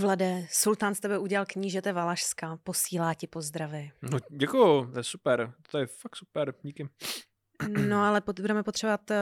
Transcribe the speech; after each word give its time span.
Vlade, 0.00 0.46
sultán 0.50 0.94
z 0.94 1.00
tebe 1.00 1.18
udělal 1.18 1.46
knížete 1.48 1.92
Valašská, 1.92 2.58
posílá 2.64 3.14
ti 3.14 3.26
pozdravy. 3.26 3.92
No, 4.02 4.18
děkuju, 4.30 4.92
to 4.92 4.98
je 4.98 5.04
super, 5.04 5.52
to 5.70 5.78
je 5.78 5.86
fakt 5.86 6.16
super, 6.16 6.54
díky. 6.62 6.88
No 7.88 8.02
ale 8.02 8.20
pot, 8.20 8.40
budeme 8.40 8.62
potřebovat 8.62 9.10
uh, 9.10 9.16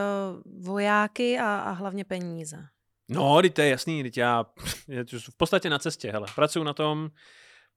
vojáky 0.65 1.39
a, 1.39 1.59
a 1.59 1.71
hlavně 1.71 2.05
peníze. 2.05 2.67
No, 3.09 3.43
teď 3.43 3.55
to 3.55 3.61
je 3.61 3.69
jasný, 3.69 4.03
teď 4.03 4.17
já, 4.17 4.45
já 4.89 5.05
v 5.31 5.37
podstatě 5.37 5.71
na 5.71 5.79
cestě, 5.79 6.13
hele, 6.13 6.27
pracuju 6.35 6.65
na 6.65 6.73
tom, 6.73 7.11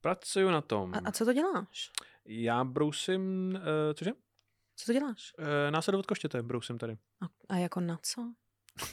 pracuju 0.02 0.50
na 0.50 0.62
tom. 0.62 0.94
A, 0.94 0.98
a 1.06 1.12
co 1.12 1.26
to 1.26 1.34
děláš? 1.34 1.92
Já 2.26 2.64
brousím, 2.64 3.54
uh, 3.56 3.94
cože? 3.94 4.12
Co 4.76 4.86
to 4.86 4.94
děláš? 4.94 5.34
Uh, 5.40 5.46
následovat 5.72 6.06
koštěte, 6.06 6.44
brousím 6.44 6.78
tady. 6.78 6.94
A, 6.94 7.26
a 7.50 7.58
jako 7.58 7.80
na 7.80 8.00
co? 8.04 8.34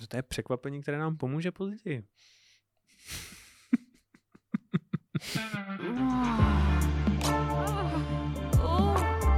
To 0.08 0.16
je 0.16 0.22
překvapení, 0.22 0.82
které 0.82 0.98
nám 0.98 1.16
pomůže 1.16 1.52
později. 1.52 2.04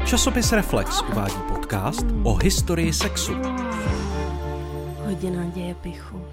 Časopis 0.07 0.53
Reflex 0.53 1.03
uvádí 1.03 1.35
podcast 1.49 2.07
o 2.25 2.35
historii 2.35 2.93
sexu. 2.93 3.35
Hodina 4.95 5.45
děje 5.45 5.75
pichu. 5.75 6.27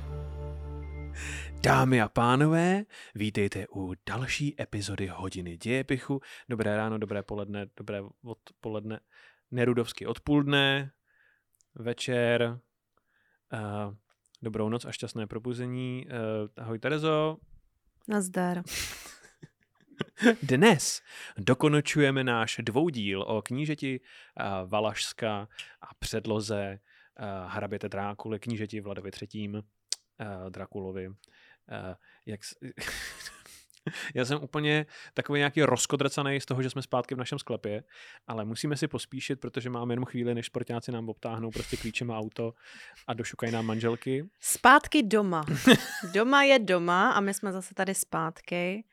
Dámy 1.64 2.02
a 2.02 2.10
pánové, 2.10 2.84
vítejte 3.16 3.66
u 3.76 3.94
další 4.06 4.62
epizody 4.62 5.08
Hodiny 5.08 5.58
dějepichu. 5.58 6.22
Dobré 6.50 6.78
ráno, 6.78 6.98
dobré 6.98 7.24
poledne, 7.24 7.66
dobré 7.78 8.02
odpoledne, 8.24 9.00
nerudovsky 9.52 10.06
odpoledne, 10.06 10.92
večer, 11.76 12.60
uh, 13.54 13.94
dobrou 14.42 14.70
noc 14.70 14.86
a 14.86 14.92
šťastné 14.92 15.28
probuzení. 15.28 16.06
Uh, 16.08 16.64
ahoj 16.64 16.80
Terezo. 16.80 17.38
Nazdar. 18.08 18.64
Dnes 20.44 21.02
dokončujeme 21.38 22.24
náš 22.24 22.60
dvoudíl 22.62 23.22
o 23.22 23.42
knížeti 23.42 24.00
uh, 24.00 24.70
Valašska 24.70 25.48
a 25.82 25.94
předloze 26.00 26.80
uh, 27.20 27.52
hraběte 27.52 27.90
Drákuly, 27.90 28.40
knížeti 28.40 28.82
Vladovi 28.82 29.12
třetím, 29.12 29.54
uh, 29.54 29.62
Drakulovi. 30.50 31.10
Jak. 32.26 32.40
Já 34.16 34.26
jsem 34.26 34.44
úplně 34.44 34.86
takový 35.14 35.38
nějaký 35.38 35.64
rozkodrcaný 35.64 36.42
z 36.42 36.46
toho, 36.46 36.62
že 36.62 36.70
jsme 36.70 36.82
zpátky 36.82 37.16
v 37.16 37.18
našem 37.18 37.40
sklepě, 37.40 37.84
ale 38.28 38.46
musíme 38.46 38.78
si 38.78 38.88
pospíšit, 38.88 39.40
protože 39.40 39.70
máme 39.70 39.92
jenom 39.92 40.06
chvíli, 40.06 40.36
než 40.36 40.46
sportáci 40.46 40.92
nám 40.92 41.10
obtáhnou 41.10 41.52
prostě 41.52 41.78
klíčem 41.78 42.10
auto 42.10 42.54
a 43.08 43.14
došukají 43.14 43.52
nám 43.52 43.66
manželky. 43.66 44.30
Zpátky 44.40 45.04
doma. 45.04 45.46
Doma 46.14 46.44
je 46.44 46.60
doma 46.60 47.12
a 47.12 47.20
my 47.20 47.34
jsme 47.34 47.52
zase 47.52 47.74
tady 47.74 47.96
zpátky 47.96 48.84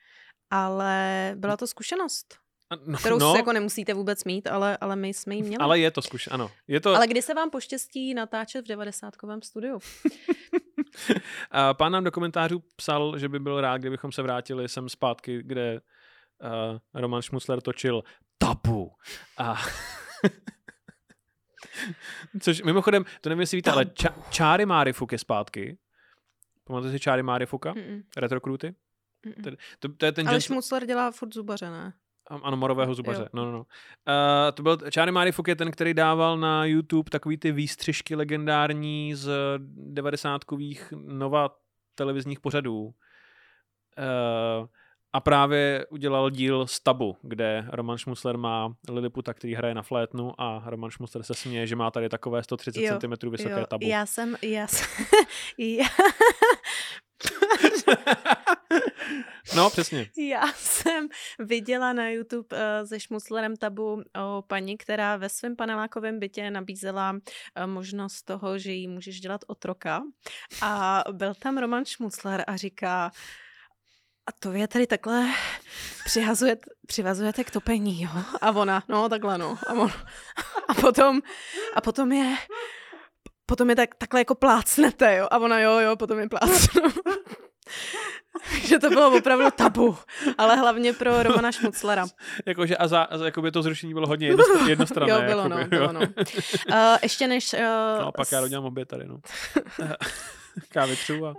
ale 0.55 1.33
byla 1.36 1.56
to 1.56 1.66
zkušenost. 1.66 2.38
No, 2.86 2.98
kterou 2.98 3.19
no, 3.19 3.33
si 3.33 3.38
jako 3.38 3.52
nemusíte 3.52 3.94
vůbec 3.94 4.24
mít, 4.24 4.47
ale, 4.47 4.77
ale 4.77 4.97
my 4.97 5.08
jsme 5.08 5.34
ji 5.34 5.42
měli. 5.42 5.56
Ale 5.56 5.78
je 5.78 5.91
to 5.91 6.02
zkušenost, 6.02 6.34
ano. 6.34 6.50
Je 6.69 6.80
to... 6.80 6.94
Ale 6.94 7.06
kdy 7.06 7.22
se 7.22 7.34
vám 7.34 7.50
poštěstí 7.50 8.14
natáčet 8.14 8.64
v 8.64 8.69
90 8.69 9.14
studiu? 9.42 9.78
Pán 11.72 11.92
nám 11.92 12.05
do 12.05 12.12
komentářů 12.12 12.62
psal, 12.77 13.19
že 13.19 13.28
by 13.28 13.38
byl 13.38 13.60
rád, 13.60 13.78
kdybychom 13.78 14.12
se 14.12 14.22
vrátili 14.22 14.69
sem 14.69 14.88
zpátky, 14.88 15.42
kde 15.42 15.80
uh, 15.80 16.78
Roman 16.94 17.22
Šmucler 17.22 17.60
točil 17.60 18.02
Tabu. 18.38 18.91
A... 19.38 19.55
Což 22.41 22.62
mimochodem, 22.62 23.05
to 23.20 23.28
nevím, 23.28 23.41
jestli 23.41 23.56
víte, 23.56 23.70
ale 23.70 23.84
ča- 23.84 24.22
Čáry 24.30 24.66
Máry 24.66 24.92
je 25.12 25.19
zpátky. 25.19 25.78
Pamatujete 26.64 26.98
si 26.98 27.00
Čáry 27.00 27.22
Máry 27.22 27.47
Fuka? 27.47 27.75
Retro 28.16 28.41
Kruty? 28.41 28.75
To, 29.44 29.50
to, 29.78 29.89
to 29.89 30.06
je 30.06 30.12
ten 30.12 30.28
Ale 30.28 30.41
Schmutzler 30.41 30.86
dělá 30.86 31.11
furt 31.11 31.34
zubaře, 31.34 31.70
ne? 31.70 31.92
Ano, 32.42 32.56
morového 32.56 32.94
zubaře. 32.94 33.22
Jo. 33.22 33.28
No, 33.33 33.44
no, 33.44 33.53
no. 33.53 33.58
Uh, 33.58 33.64
to 34.55 34.62
byl 34.62 34.78
Charlie 34.94 35.12
Marifuk 35.12 35.48
je 35.48 35.56
ten, 35.56 35.70
který 35.70 35.94
dával 35.94 36.39
na 36.39 36.64
YouTube 36.64 37.10
takový 37.10 37.37
ty 37.37 37.53
výstřižky 37.53 38.15
legendární 38.15 39.15
z 39.15 39.31
devadesátkových 39.69 40.93
nova 40.97 41.56
televizních 41.94 42.41
pořadů. 42.41 42.84
Uh, 42.84 42.94
a 45.15 45.21
právě 45.21 45.87
udělal 45.91 46.31
díl 46.31 46.66
z 46.66 46.81
Tabu, 46.81 47.16
kde 47.22 47.66
Roman 47.69 47.99
Schmusler 47.99 48.38
má 48.38 48.75
Liliputa, 48.88 49.34
který 49.34 49.54
hraje 49.54 49.75
na 49.75 49.82
flétnu 49.82 50.41
a 50.41 50.62
Roman 50.66 50.91
Schmusler 50.91 51.25
se 51.25 51.34
směje, 51.34 51.66
že 51.66 51.76
má 51.76 51.91
tady 51.91 52.09
takové 52.09 52.43
130 52.43 52.81
jo, 52.81 52.99
cm 52.99 53.31
vysoké 53.31 53.60
jo, 53.60 53.66
tabu. 53.66 53.87
Já 53.87 54.06
jsem, 54.06 54.37
já 54.43 54.66
jsem, 54.66 55.06
já, 55.59 55.87
No, 59.56 59.70
přesně. 59.70 60.10
Já 60.16 60.53
jsem 60.54 61.09
viděla 61.38 61.92
na 61.92 62.09
YouTube 62.09 62.56
uh, 62.56 62.88
se 62.88 63.00
Šmuclerem 63.00 63.56
tabu 63.56 64.03
o 64.22 64.42
paní, 64.42 64.76
která 64.76 65.16
ve 65.16 65.28
svém 65.28 65.56
panelákovém 65.56 66.19
bytě 66.19 66.50
nabízela 66.50 67.12
uh, 67.12 67.66
možnost 67.66 68.22
toho, 68.22 68.59
že 68.59 68.72
jí 68.72 68.88
můžeš 68.88 69.20
dělat 69.20 69.41
otroka. 69.47 70.03
A 70.62 71.04
byl 71.12 71.34
tam 71.34 71.59
Roman 71.59 71.84
Šmucler 71.84 72.44
a 72.47 72.56
říká, 72.56 73.10
a 74.26 74.32
to 74.32 74.50
vy 74.50 74.69
tady 74.69 74.87
takhle 74.87 75.28
přihazujete, 76.04 76.70
přivazujete 76.87 77.44
k 77.44 77.50
topení, 77.50 78.03
jo? 78.03 78.10
A 78.41 78.50
ona, 78.50 78.82
no 78.88 79.09
takhle, 79.09 79.38
no. 79.38 79.59
A, 79.66 79.72
on, 79.72 79.91
a 80.69 80.75
potom, 80.75 81.20
a 81.75 81.81
potom 81.81 82.12
je, 82.12 82.37
potom 83.47 83.70
je 83.70 83.76
tak, 83.76 83.94
takhle 83.94 84.20
jako 84.20 84.34
plácnete, 84.34 85.16
jo? 85.16 85.28
A 85.31 85.38
ona, 85.38 85.60
jo, 85.60 85.78
jo, 85.78 85.97
potom 85.97 86.19
je 86.19 86.28
plácnu. 86.28 86.82
Takže 88.50 88.78
to 88.78 88.88
bylo 88.88 89.19
opravdu 89.19 89.50
tabu, 89.50 89.97
ale 90.38 90.56
hlavně 90.56 90.92
pro 90.92 91.22
Romana 91.22 91.52
Šmuclera. 91.52 92.06
jakože 92.47 92.76
a, 92.76 92.88
za, 92.88 93.02
a 93.02 93.25
jakoby 93.25 93.50
to 93.50 93.62
zrušení 93.62 93.94
bylo 93.94 94.06
hodně 94.06 94.26
jednostranné. 94.26 94.70
jednostranné 94.70 95.12
jo, 95.12 95.22
bylo 95.22 95.42
jakoby, 95.42 95.62
no, 95.62 95.69
bylo 95.69 95.92
no. 95.92 96.00
Uh, 96.00 96.98
ještě 97.02 97.28
než... 97.28 97.52
Uh, 97.52 97.60
no, 98.00 98.12
pak 98.12 98.32
já 98.32 98.41
dodělám 98.41 98.64
obě 98.64 98.86
tady, 98.86 99.06
no. 99.06 99.19
Kávy 100.69 100.97
třeba. 100.97 101.34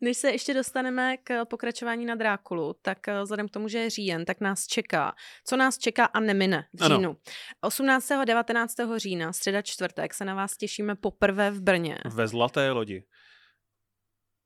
Než 0.00 0.16
se 0.16 0.30
ještě 0.30 0.54
dostaneme 0.54 1.16
k 1.16 1.44
pokračování 1.44 2.06
na 2.06 2.14
Drákulu, 2.14 2.74
tak 2.82 3.08
eh, 3.08 3.22
vzhledem 3.22 3.48
k 3.48 3.50
tomu, 3.50 3.68
že 3.68 3.78
je 3.78 3.90
říjen, 3.90 4.24
tak 4.24 4.40
nás 4.40 4.66
čeká. 4.66 5.14
Co 5.44 5.56
nás 5.56 5.78
čeká 5.78 6.04
a 6.04 6.20
nemine 6.20 6.64
v 6.74 6.82
říjnu? 6.82 7.08
Ano. 7.08 7.16
18. 7.60 8.08
19. 8.24 8.74
října, 8.96 9.32
středa 9.32 9.62
čtvrtek, 9.62 10.14
se 10.14 10.24
na 10.24 10.34
vás 10.34 10.56
těšíme 10.56 10.94
poprvé 10.94 11.50
v 11.50 11.60
Brně. 11.60 11.98
Ve 12.04 12.28
Zlaté 12.28 12.70
lodi. 12.70 13.04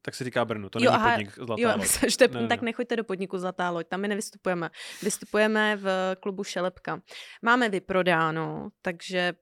Tak 0.03 0.15
se 0.15 0.25
říká 0.25 0.45
Brnu, 0.45 0.69
to 0.69 0.79
jo, 0.79 0.91
není 0.91 0.95
aha, 0.95 1.11
podnik 1.11 1.35
Zlatá 1.35 1.55
jo, 1.59 1.73
loď. 1.77 1.89
Že 2.21 2.29
ne, 2.29 2.49
tak 2.49 2.63
nechoďte 2.63 2.97
do 2.97 3.05
podniku 3.05 3.39
Zlatá 3.39 3.71
loď, 3.71 3.87
tam 3.89 4.01
my 4.01 4.09
nevystupujeme. 4.09 4.71
Vystupujeme 5.03 5.77
v 5.77 6.17
klubu 6.21 6.45
Šelepka. 6.45 7.01
Máme 7.43 7.69
vyprodáno, 7.69 8.69
takže 8.83 9.33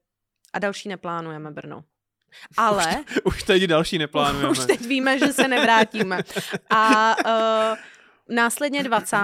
a 0.53 0.59
další 0.59 0.89
neplánujeme 0.89 1.51
Brno. 1.51 1.83
Ale... 2.57 2.85
Už, 3.09 3.21
už 3.23 3.43
teď 3.43 3.63
další 3.63 3.97
neplánujeme. 3.97 4.49
Už 4.49 4.65
teď 4.65 4.81
víme, 4.81 5.19
že 5.19 5.33
se 5.33 5.47
nevrátíme. 5.47 6.19
A 6.69 7.15
uh, 7.25 7.77
Následně 8.31 8.83
20. 8.83 9.17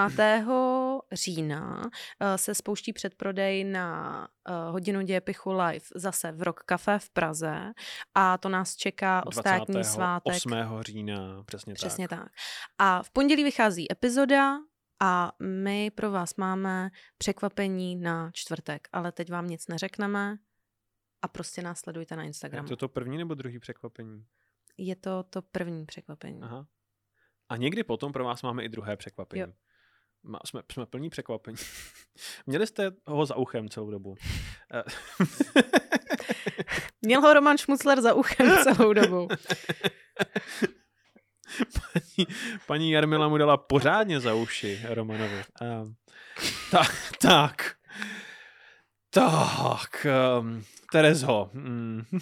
října 1.12 1.90
eh, 2.20 2.38
se 2.38 2.56
spouští 2.56 2.94
předprodej 2.94 3.64
na 3.64 4.28
eh, 4.50 4.54
hodinu 4.72 5.02
dějepichu 5.02 5.52
live 5.52 5.86
zase 5.96 6.32
v 6.32 6.42
Rock 6.42 6.64
Café 6.64 7.00
v 7.00 7.10
Praze 7.10 7.74
a 8.16 8.38
to 8.38 8.50
nás 8.50 8.76
čeká 8.76 9.26
ostatní 9.26 9.84
svátek. 9.84 10.36
8. 10.36 10.52
října, 10.82 11.44
přesně, 11.46 11.74
přesně 11.74 12.08
tak. 12.08 12.20
tak. 12.20 12.32
A 12.78 13.04
v 13.04 13.10
pondělí 13.10 13.44
vychází 13.44 13.92
epizoda 13.92 14.58
a 15.00 15.32
my 15.44 15.92
pro 15.92 16.12
vás 16.12 16.36
máme 16.36 16.90
překvapení 17.18 17.96
na 17.96 18.32
čtvrtek, 18.34 18.88
ale 18.92 19.12
teď 19.12 19.32
vám 19.32 19.48
nic 19.48 19.68
neřekneme 19.68 20.38
a 21.22 21.28
prostě 21.28 21.62
následujte 21.62 22.16
na 22.16 22.24
Instagramu. 22.24 22.66
Je 22.66 22.70
to 22.70 22.76
to 22.76 22.90
první 22.90 23.18
nebo 23.18 23.34
druhý 23.34 23.60
překvapení? 23.60 24.26
Je 24.78 24.96
to 24.96 25.24
to 25.24 25.42
první 25.42 25.86
překvapení. 25.86 26.42
Aha. 26.42 26.68
A 27.50 27.58
někdy 27.58 27.84
potom 27.84 28.12
pro 28.12 28.24
vás 28.24 28.42
máme 28.44 28.64
i 28.64 28.70
druhé 28.70 28.98
překvapení. 28.98 29.42
Jo. 29.42 29.48
Má, 30.24 30.40
jsme, 30.46 30.62
jsme 30.72 30.86
plní 30.86 31.10
překvapení. 31.10 31.58
Měli 32.46 32.68
jste 32.68 32.92
ho 33.08 33.26
za 33.26 33.36
uchem 33.36 33.70
celou 33.70 33.92
dobu. 33.92 34.16
Eh. 34.74 34.84
Měl 37.02 37.22
ho 37.22 37.34
Roman 37.34 37.58
Šmucler 37.58 38.02
za 38.02 38.14
uchem 38.14 38.58
celou 38.64 38.94
dobu. 38.94 39.28
paní, 41.74 42.28
paní 42.68 42.92
Jarmila 42.92 43.28
mu 43.28 43.38
dala 43.38 43.58
pořádně 43.58 44.20
za 44.20 44.34
uši 44.34 44.82
Romanovi. 44.90 45.44
Uh, 45.62 45.92
tak, 46.72 47.12
tak. 47.22 47.78
Tak, 49.10 50.08
um, 50.40 50.64
Terezo. 50.92 51.50
Mm. 51.54 52.04
uh, 52.12 52.22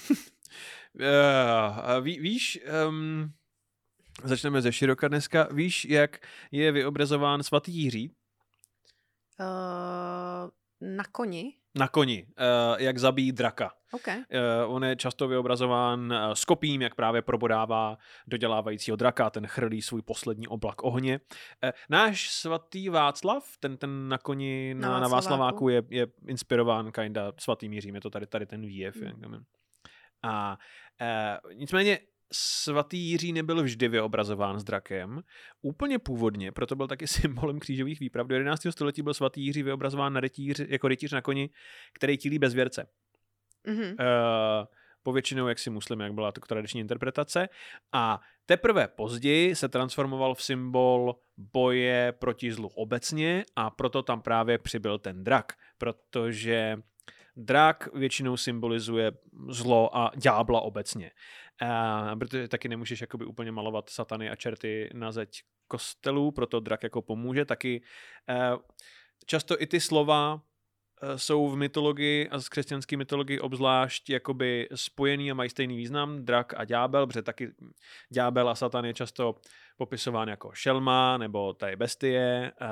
ví, 2.01 2.19
víš, 2.19 2.59
um, 2.87 3.33
Začneme 4.23 4.61
ze 4.61 4.71
široka 4.71 5.07
dneska. 5.07 5.47
Víš, 5.51 5.85
jak 5.85 6.17
je 6.51 6.71
vyobrazován 6.71 7.43
svatý 7.43 7.71
Jiří? 7.71 8.11
Uh, 9.39 10.49
na 10.81 11.03
koni. 11.11 11.53
na 11.75 11.87
koni, 11.87 12.27
uh, 12.27 12.81
jak 12.81 12.97
zabíjí 12.97 13.31
draka. 13.31 13.71
Okay. 13.91 14.17
Uh, 14.17 14.75
on 14.75 14.83
je 14.83 14.95
často 14.95 15.27
vyobrazován 15.27 16.11
uh, 16.11 16.33
s 16.33 16.45
kopím, 16.45 16.81
jak 16.81 16.95
právě 16.95 17.21
probodává 17.21 17.97
dodělávajícího 18.27 18.97
draka, 18.97 19.29
ten 19.29 19.47
chrlí 19.47 19.81
svůj 19.81 20.01
poslední 20.01 20.47
oblak 20.47 20.83
ohně. 20.83 21.19
Uh, 21.63 21.69
náš 21.89 22.29
svatý 22.29 22.89
Václav, 22.89 23.57
ten, 23.59 23.77
ten 23.77 24.09
na 24.09 24.17
koni 24.17 24.73
na, 24.73 24.89
na, 24.89 24.99
na 24.99 25.07
Václaváku 25.07 25.69
je, 25.69 25.83
je 25.89 26.07
inspirován 26.27 26.91
kinda 26.91 27.31
svatým 27.39 27.73
Jiřím, 27.73 27.95
je 27.95 28.01
to 28.01 28.09
tady, 28.09 28.27
tady 28.27 28.45
ten 28.45 28.61
výjev. 28.61 28.95
Hmm. 28.95 29.43
A 30.23 30.57
uh, 31.01 31.53
nicméně 31.53 31.99
svatý 32.33 32.97
Jiří 32.97 33.33
nebyl 33.33 33.63
vždy 33.63 33.87
vyobrazován 33.87 34.59
s 34.59 34.63
drakem. 34.63 35.21
Úplně 35.61 35.99
původně, 35.99 36.51
proto 36.51 36.75
byl 36.75 36.87
taky 36.87 37.07
symbolem 37.21 37.59
křížových 37.59 37.99
výprav. 37.99 38.27
Do 38.27 38.35
11. 38.35 38.61
století 38.69 39.01
byl 39.01 39.13
svatý 39.13 39.45
Jiří 39.45 39.63
vyobrazován 39.63 40.13
na 40.13 40.19
rytíř, 40.19 40.59
jako 40.67 40.87
rytíř 40.87 41.11
na 41.11 41.21
koni, 41.21 41.49
který 41.93 42.17
tílí 42.17 42.39
bez 42.39 42.53
věrce. 42.53 42.87
Mm-hmm. 43.67 43.91
Uh, 43.91 44.65
povětšinou 45.03 45.47
jak 45.47 45.59
si 45.59 45.69
muslim, 45.69 45.99
jak 45.99 46.13
byla 46.13 46.31
to 46.31 46.41
tradiční 46.41 46.81
interpretace. 46.81 47.49
A 47.93 48.21
teprve 48.45 48.87
později 48.87 49.55
se 49.55 49.69
transformoval 49.69 50.35
v 50.35 50.43
symbol 50.43 51.15
boje 51.37 52.13
proti 52.19 52.51
zlu 52.51 52.67
obecně 52.67 53.45
a 53.55 53.69
proto 53.69 54.03
tam 54.03 54.21
právě 54.21 54.57
přibyl 54.57 54.99
ten 54.99 55.23
drak, 55.23 55.53
protože 55.77 56.77
drak 57.35 57.89
většinou 57.93 58.37
symbolizuje 58.37 59.11
zlo 59.49 59.97
a 59.97 60.11
ďábla 60.15 60.61
obecně. 60.61 61.11
Uh, 61.61 62.19
protože 62.19 62.47
taky 62.47 62.69
nemůžeš 62.69 63.01
jakoby 63.01 63.25
úplně 63.25 63.51
malovat 63.51 63.89
satany 63.89 64.29
a 64.29 64.35
čerty 64.35 64.89
na 64.93 65.11
zeď 65.11 65.41
kostelů, 65.67 66.31
proto 66.31 66.59
drak 66.59 66.83
jako 66.83 67.01
pomůže. 67.01 67.45
Taky 67.45 67.81
uh, 68.29 68.59
často 69.25 69.61
i 69.61 69.67
ty 69.67 69.79
slova 69.79 70.41
eh, 71.01 71.17
jsou 71.17 71.49
v 71.49 71.55
mytologii 71.55 72.29
a 72.29 72.39
z 72.39 72.49
křesťanské 72.49 72.97
mytologii 72.97 73.39
obzvlášť 73.39 74.09
jakoby 74.09 74.67
spojený 74.75 75.31
a 75.31 75.33
mají 75.33 75.49
stejný 75.49 75.77
význam, 75.77 76.25
drak 76.25 76.53
a 76.57 76.65
ďábel, 76.65 77.07
protože 77.07 77.21
taky 77.21 77.51
ďábel 78.09 78.49
a 78.49 78.55
satan 78.55 78.85
je 78.85 78.93
často 78.93 79.35
popisován 79.77 80.29
jako 80.29 80.51
šelma 80.53 81.17
nebo 81.17 81.53
tady 81.53 81.75
bestie 81.75 82.51
a, 82.59 82.67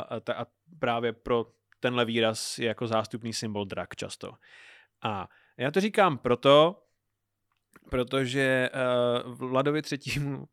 a, 0.00 0.32
a 0.32 0.46
právě 0.78 1.12
pro 1.12 1.46
tenhle 1.80 2.04
výraz 2.04 2.58
je 2.58 2.66
jako 2.66 2.86
zástupný 2.86 3.32
symbol 3.32 3.64
drak 3.64 3.96
často. 3.96 4.32
A 5.02 5.28
já 5.56 5.70
to 5.70 5.80
říkám 5.80 6.18
proto, 6.18 6.83
protože 7.94 8.70
uh, 9.24 9.34
Vladovi 9.34 9.82
třetímu 9.82 10.38
uh, 10.38 10.46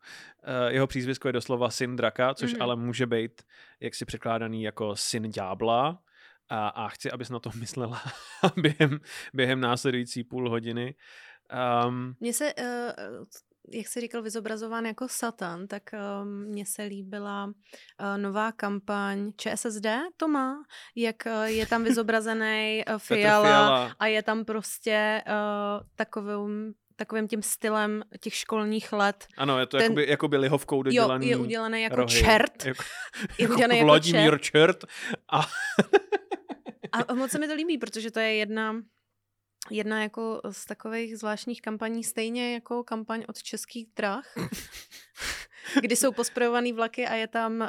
jeho 0.67 0.87
přízvisko 0.87 1.27
je 1.27 1.33
doslova 1.33 1.69
syn 1.69 1.95
draka, 1.95 2.33
což 2.33 2.53
mm-hmm. 2.53 2.63
ale 2.63 2.75
může 2.75 3.05
být 3.05 3.41
jaksi 3.79 4.05
překládaný 4.05 4.63
jako 4.63 4.95
syn 4.95 5.31
ďábla 5.31 5.99
a, 6.49 6.67
a 6.67 6.87
chci, 6.87 7.11
abys 7.11 7.29
na 7.29 7.39
to 7.39 7.49
myslela 7.59 8.01
během, 8.55 8.99
během 9.33 9.59
následující 9.59 10.23
půl 10.23 10.49
hodiny. 10.49 10.95
Um, 11.87 12.15
Mně 12.19 12.33
se, 12.33 12.53
uh, 12.53 13.25
jak 13.73 13.87
jsi 13.87 14.01
říkal, 14.01 14.21
vyzobrazován 14.21 14.85
jako 14.85 15.07
Satan, 15.09 15.67
tak 15.67 15.83
uh, 15.93 16.25
mně 16.27 16.65
se 16.65 16.83
líbila 16.83 17.45
uh, 17.45 17.53
nová 18.17 18.51
kampaň 18.51 19.31
ČSSD, 19.37 19.87
to 20.17 20.27
má, 20.27 20.63
jak 20.95 21.15
uh, 21.25 21.43
je 21.43 21.65
tam 21.65 21.83
vyzobrazený 21.89 22.83
uh, 22.89 22.97
Fiala, 22.97 23.43
Fiala 23.43 23.95
a 23.99 24.05
je 24.05 24.23
tam 24.23 24.45
prostě 24.45 25.23
uh, 25.27 25.87
takovým 25.95 26.73
takovým 27.01 27.27
tím 27.27 27.41
stylem 27.41 28.03
těch 28.19 28.35
školních 28.35 28.93
let. 28.93 29.27
Ano, 29.37 29.59
je 29.59 29.65
to 29.65 29.77
Ten, 29.77 29.83
jakoby, 29.83 30.07
jakoby 30.09 30.37
lihovkou 30.37 30.83
dodělaný 30.83 31.29
Jo, 31.29 31.37
je 31.37 31.43
udělaný 31.43 31.81
jako 31.81 31.95
rohy. 31.95 32.19
čert. 32.19 32.65
Jako, 32.65 32.83
je 33.37 33.49
udělaný 33.53 33.77
jako 33.77 33.85
Vladimír 33.85 34.39
čert. 34.39 34.41
čert. 34.41 34.85
A... 35.31 35.41
a 37.07 37.13
moc 37.13 37.31
se 37.31 37.39
mi 37.39 37.47
to 37.47 37.53
líbí, 37.53 37.77
protože 37.77 38.11
to 38.11 38.19
je 38.19 38.33
jedna 38.33 38.75
jedna 39.69 40.01
jako 40.03 40.41
z 40.51 40.65
takových 40.65 41.17
zvláštních 41.17 41.61
kampaní, 41.61 42.03
stejně 42.03 42.53
jako 42.53 42.83
kampaň 42.83 43.23
od 43.27 43.43
českých 43.43 43.87
drah, 43.95 44.25
kdy 45.81 45.95
jsou 45.95 46.11
posprojovaný 46.11 46.73
vlaky 46.73 47.07
a 47.07 47.15
je 47.15 47.27
tam 47.27 47.61
uh, 47.61 47.67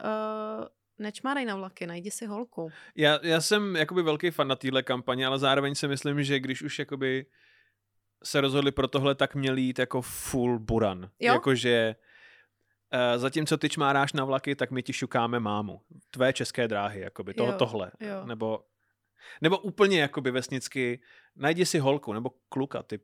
nečmárej 0.98 1.44
na 1.44 1.56
vlaky, 1.56 1.86
najdi 1.86 2.10
si 2.10 2.26
holku. 2.26 2.70
Já, 2.96 3.18
já 3.22 3.40
jsem 3.40 3.76
jakoby 3.76 4.02
velký 4.02 4.30
fan 4.30 4.48
na 4.48 4.56
téhle 4.56 4.82
kampaně, 4.82 5.26
ale 5.26 5.38
zároveň 5.38 5.74
si 5.74 5.88
myslím, 5.88 6.24
že 6.24 6.40
když 6.40 6.62
už 6.62 6.78
jakoby 6.78 7.26
se 8.24 8.40
rozhodli 8.40 8.72
pro 8.72 8.88
tohle, 8.88 9.14
tak 9.14 9.34
měli 9.34 9.62
jít 9.62 9.78
jako 9.78 10.02
full 10.02 10.58
buran. 10.58 11.10
Jakože 11.20 11.94
uh, 12.94 13.18
zatímco 13.20 13.56
ty 13.56 13.68
čmáráš 13.68 14.12
na 14.12 14.24
vlaky, 14.24 14.54
tak 14.56 14.70
my 14.70 14.82
ti 14.82 14.92
šukáme 14.92 15.40
mámu. 15.40 15.80
Tvé 16.10 16.32
české 16.32 16.68
dráhy, 16.68 17.00
jakoby, 17.00 17.34
toho, 17.34 17.52
jo, 17.52 17.58
tohle. 17.58 17.92
Jo. 18.00 18.26
Nebo, 18.26 18.64
nebo 19.40 19.58
úplně 19.58 20.00
jakoby 20.00 20.30
vesnicky, 20.30 21.02
najdi 21.36 21.66
si 21.66 21.78
holku, 21.78 22.12
nebo 22.12 22.30
kluka, 22.48 22.82
ty 22.82 23.00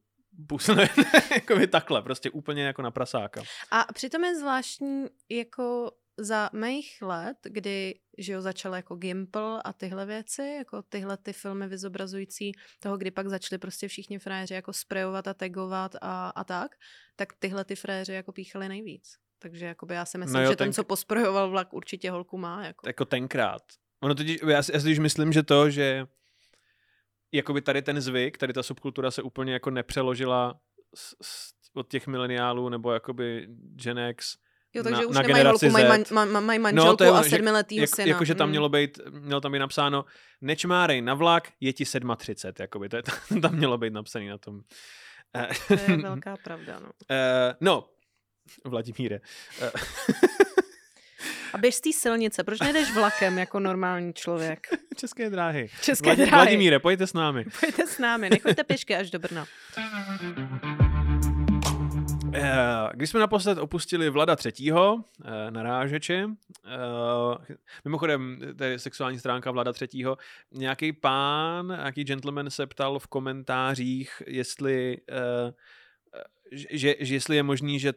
pusne, 0.46 0.88
jakoby 1.34 1.66
takhle, 1.66 2.02
prostě 2.02 2.30
úplně 2.30 2.62
jako 2.62 2.82
na 2.82 2.90
prasáka. 2.90 3.42
A 3.70 3.92
přitom 3.92 4.24
je 4.24 4.36
zvláštní, 4.36 5.06
jako 5.28 5.92
za 6.18 6.50
mých 6.52 7.02
let, 7.02 7.36
kdy 7.42 7.94
že 8.18 8.32
jo, 8.32 8.40
začal 8.40 8.74
jako 8.74 8.96
Gimple 8.96 9.62
a 9.62 9.72
tyhle 9.72 10.06
věci, 10.06 10.54
jako 10.58 10.82
tyhle 10.82 11.16
ty 11.16 11.32
filmy 11.32 11.68
vyzobrazující 11.68 12.52
toho, 12.80 12.96
kdy 12.96 13.10
pak 13.10 13.28
začali 13.28 13.58
prostě 13.58 13.88
všichni 13.88 14.18
fréři 14.18 14.54
jako 14.54 14.72
sprejovat 14.72 15.28
a 15.28 15.34
tagovat 15.34 15.92
a, 16.02 16.28
a 16.28 16.44
tak, 16.44 16.74
tak 17.16 17.32
tyhle 17.38 17.64
ty 17.64 17.76
fréři 17.76 18.12
jako 18.12 18.32
píchali 18.32 18.68
nejvíc. 18.68 19.16
Takže 19.38 19.66
jakoby 19.66 19.94
já 19.94 20.04
si 20.04 20.18
myslím, 20.18 20.34
no 20.34 20.44
jo, 20.44 20.50
že 20.50 20.56
ten, 20.56 20.66
ten, 20.66 20.72
co 20.72 20.84
posprojoval 20.84 21.50
vlak, 21.50 21.72
určitě 21.72 22.10
holku 22.10 22.38
má. 22.38 22.64
Jako, 22.66 22.88
jako 22.88 23.04
tenkrát. 23.04 23.62
Ono 24.00 24.14
totiž, 24.14 24.40
já, 24.42 24.56
já 24.56 24.62
si 24.62 25.00
myslím, 25.00 25.32
že 25.32 25.42
to, 25.42 25.70
že 25.70 26.06
jakoby 27.32 27.62
tady 27.62 27.82
ten 27.82 28.00
zvyk, 28.00 28.38
tady 28.38 28.52
ta 28.52 28.62
subkultura 28.62 29.10
se 29.10 29.22
úplně 29.22 29.52
jako 29.52 29.70
nepřeložila 29.70 30.60
z, 30.94 31.14
z, 31.22 31.52
od 31.74 31.88
těch 31.88 32.06
mileniálů 32.06 32.68
nebo 32.68 32.92
jakoby 32.92 33.46
Gen 33.50 33.98
X 33.98 34.36
Jo, 34.78 34.84
takže 34.84 35.02
na, 35.02 35.08
už 35.08 35.16
na 35.16 35.22
nemají 35.22 35.44
holku, 35.44 35.70
mají, 35.70 35.86
man, 35.88 36.30
man, 36.32 36.44
mají 36.44 36.58
no, 36.58 36.62
manželku 36.62 36.88
no, 36.88 36.96
to 36.96 37.04
je, 37.04 37.10
a 37.10 37.22
sedmiletýho 37.22 37.82
jak, 37.82 37.96
syna. 37.96 38.08
Jakože 38.08 38.34
tam 38.34 38.48
mm. 38.48 38.50
mělo 38.50 38.68
být, 38.68 39.00
mělo 39.10 39.40
tam 39.40 39.52
být 39.52 39.58
napsáno, 39.58 40.04
nečmárej 40.40 41.02
na 41.02 41.14
vlak, 41.14 41.48
je 41.60 41.72
ti 41.72 41.84
37, 42.16 42.62
jakoby, 42.62 42.88
to 42.88 42.96
je, 42.96 43.02
tam 43.42 43.54
mělo 43.54 43.78
být 43.78 43.92
napsané 43.92 44.30
na 44.30 44.38
tom. 44.38 44.60
To 45.68 45.74
je 45.74 45.96
velká 46.02 46.36
pravda, 46.44 46.78
no. 46.80 46.86
Uh, 46.86 47.54
no, 47.60 47.88
Vladimíre. 48.64 49.20
Uh, 49.62 49.68
a 51.52 51.58
běž 51.58 51.74
z 51.74 51.80
té 51.80 51.92
silnice, 51.92 52.44
proč 52.44 52.60
nejdeš 52.60 52.94
vlakem 52.94 53.38
jako 53.38 53.60
normální 53.60 54.14
člověk? 54.14 54.66
České 54.96 55.30
dráhy. 55.30 55.68
České 55.82 56.06
Vlad, 56.06 56.16
dráhy. 56.16 56.30
Vladimíre, 56.30 56.78
pojďte 56.78 57.06
s 57.06 57.12
námi. 57.12 57.44
Pojďte 57.60 57.86
s 57.86 57.98
námi, 57.98 58.30
nechoďte 58.30 58.64
pěšky 58.64 58.96
až 58.96 59.10
do 59.10 59.18
Brna. 59.18 59.46
Eh, 62.42 62.90
když 62.94 63.10
jsme 63.10 63.20
naposled 63.20 63.58
opustili 63.58 64.10
Vlada 64.10 64.36
třetího, 64.36 65.04
eh, 65.24 65.50
narážeče, 65.50 66.26
eh, 66.66 67.56
mimochodem, 67.84 68.38
to 68.58 68.64
je 68.64 68.78
sexuální 68.78 69.18
stránka 69.18 69.50
Vlada 69.50 69.72
třetího, 69.72 70.16
nějaký 70.52 70.92
pán, 70.92 71.66
nějaký 71.66 72.04
gentleman 72.04 72.50
se 72.50 72.66
ptal 72.66 72.98
v 72.98 73.06
komentářích, 73.06 74.22
jestli, 74.26 74.96
že, 76.52 76.94
že 77.00 77.14
jestli 77.14 77.36
je 77.36 77.42
možný, 77.42 77.80
že 77.80 77.92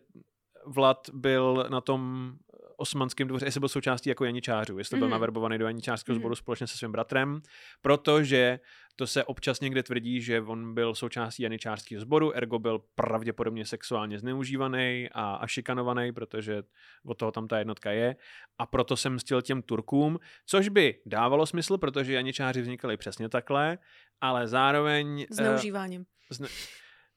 Vlad 0.66 1.10
byl 1.14 1.66
na 1.70 1.82
tom 1.82 2.34
osmanském 2.82 3.28
dvoře, 3.28 3.46
jestli 3.46 3.60
byl 3.60 3.70
součástí 3.70 4.10
jako 4.10 4.26
janičářů, 4.26 4.78
jestli 4.78 4.96
mm. 4.96 5.00
byl 5.00 5.08
mhm. 5.08 5.12
naverbovaný 5.12 5.58
do 5.58 5.66
janičářského 5.66 6.16
sboru 6.16 6.32
mm. 6.32 6.36
společně 6.36 6.68
se 6.68 6.78
svým 6.78 6.92
bratrem, 6.92 7.42
protože 7.82 8.60
to 8.96 9.08
se 9.08 9.24
občas 9.24 9.60
někde 9.60 9.84
tvrdí, 9.84 10.22
že 10.22 10.42
on 10.42 10.74
byl 10.74 10.96
součástí 10.96 11.44
janičářského 11.44 12.02
sboru, 12.02 12.36
ergo 12.36 12.60
byl 12.60 12.82
pravděpodobně 12.96 13.66
sexuálně 13.66 14.20
zneužívaný 14.20 15.10
a, 15.12 15.36
a 15.36 15.48
šikanovaný, 15.48 16.12
protože 16.12 16.64
od 17.06 17.18
toho 17.18 17.32
tam 17.32 17.48
ta 17.48 17.60
jednotka 17.60 17.92
je. 17.92 18.16
A 18.58 18.66
proto 18.66 18.98
jsem 18.98 19.20
stil 19.20 19.42
těm 19.42 19.62
Turkům, 19.62 20.20
což 20.46 20.70
by 20.70 21.02
dávalo 21.06 21.46
smysl, 21.46 21.78
protože 21.78 22.14
janičáři 22.14 22.62
vznikali 22.62 22.98
přesně 22.98 23.30
takhle, 23.30 23.78
ale 24.22 24.48
zároveň... 24.48 25.22
Eh, 25.22 25.36
Zneužíváním. 25.36 26.02
Uh, 26.02 26.06
zne... 26.30 26.48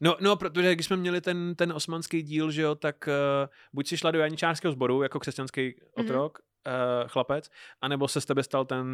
No, 0.01 0.17
no, 0.21 0.37
protože 0.37 0.75
když 0.75 0.87
jsme 0.87 0.97
měli 0.97 1.21
ten, 1.21 1.55
ten 1.55 1.73
osmanský 1.73 2.23
díl, 2.23 2.51
že 2.51 2.63
jo, 2.63 2.75
tak 2.75 3.09
uh, 3.09 3.49
buď 3.73 3.89
si 3.89 3.97
šla 3.97 4.11
do 4.11 4.19
janičářského 4.19 4.73
sboru 4.73 5.03
jako 5.03 5.21
křesťanský 5.21 5.61
mm-hmm. 5.71 6.31
Uh, 6.67 7.09
chlapec, 7.09 7.51
anebo 7.81 8.09
se 8.09 8.21
z 8.21 8.25
tebe 8.25 8.43
stal 8.43 8.65
ten, 8.65 8.87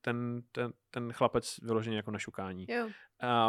ten, 0.00 0.42
ten, 0.52 0.72
ten 0.90 1.12
chlapec 1.12 1.56
vyložený 1.62 1.96
jako 1.96 2.10
na 2.10 2.18
šukání. 2.18 2.66
Jo. 2.68 2.88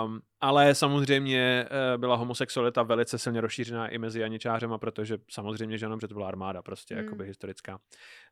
Um, 0.06 0.22
ale 0.42 0.76
samozřejmě 0.76 1.66
uh, 1.66 2.02
byla 2.02 2.16
homosexualita 2.16 2.84
velice 2.84 3.18
silně 3.18 3.42
rozšířená 3.42 3.88
i 3.88 3.98
mezi 3.98 4.20
janičářema, 4.20 4.78
protože 4.78 5.18
samozřejmě, 5.32 5.78
že 5.78 5.86
ano, 5.86 5.98
protože 5.98 6.08
to 6.08 6.14
byla 6.14 6.28
armáda 6.28 6.62
prostě, 6.62 6.96
mm. 6.96 7.04
jakoby 7.04 7.26
historická. 7.26 7.80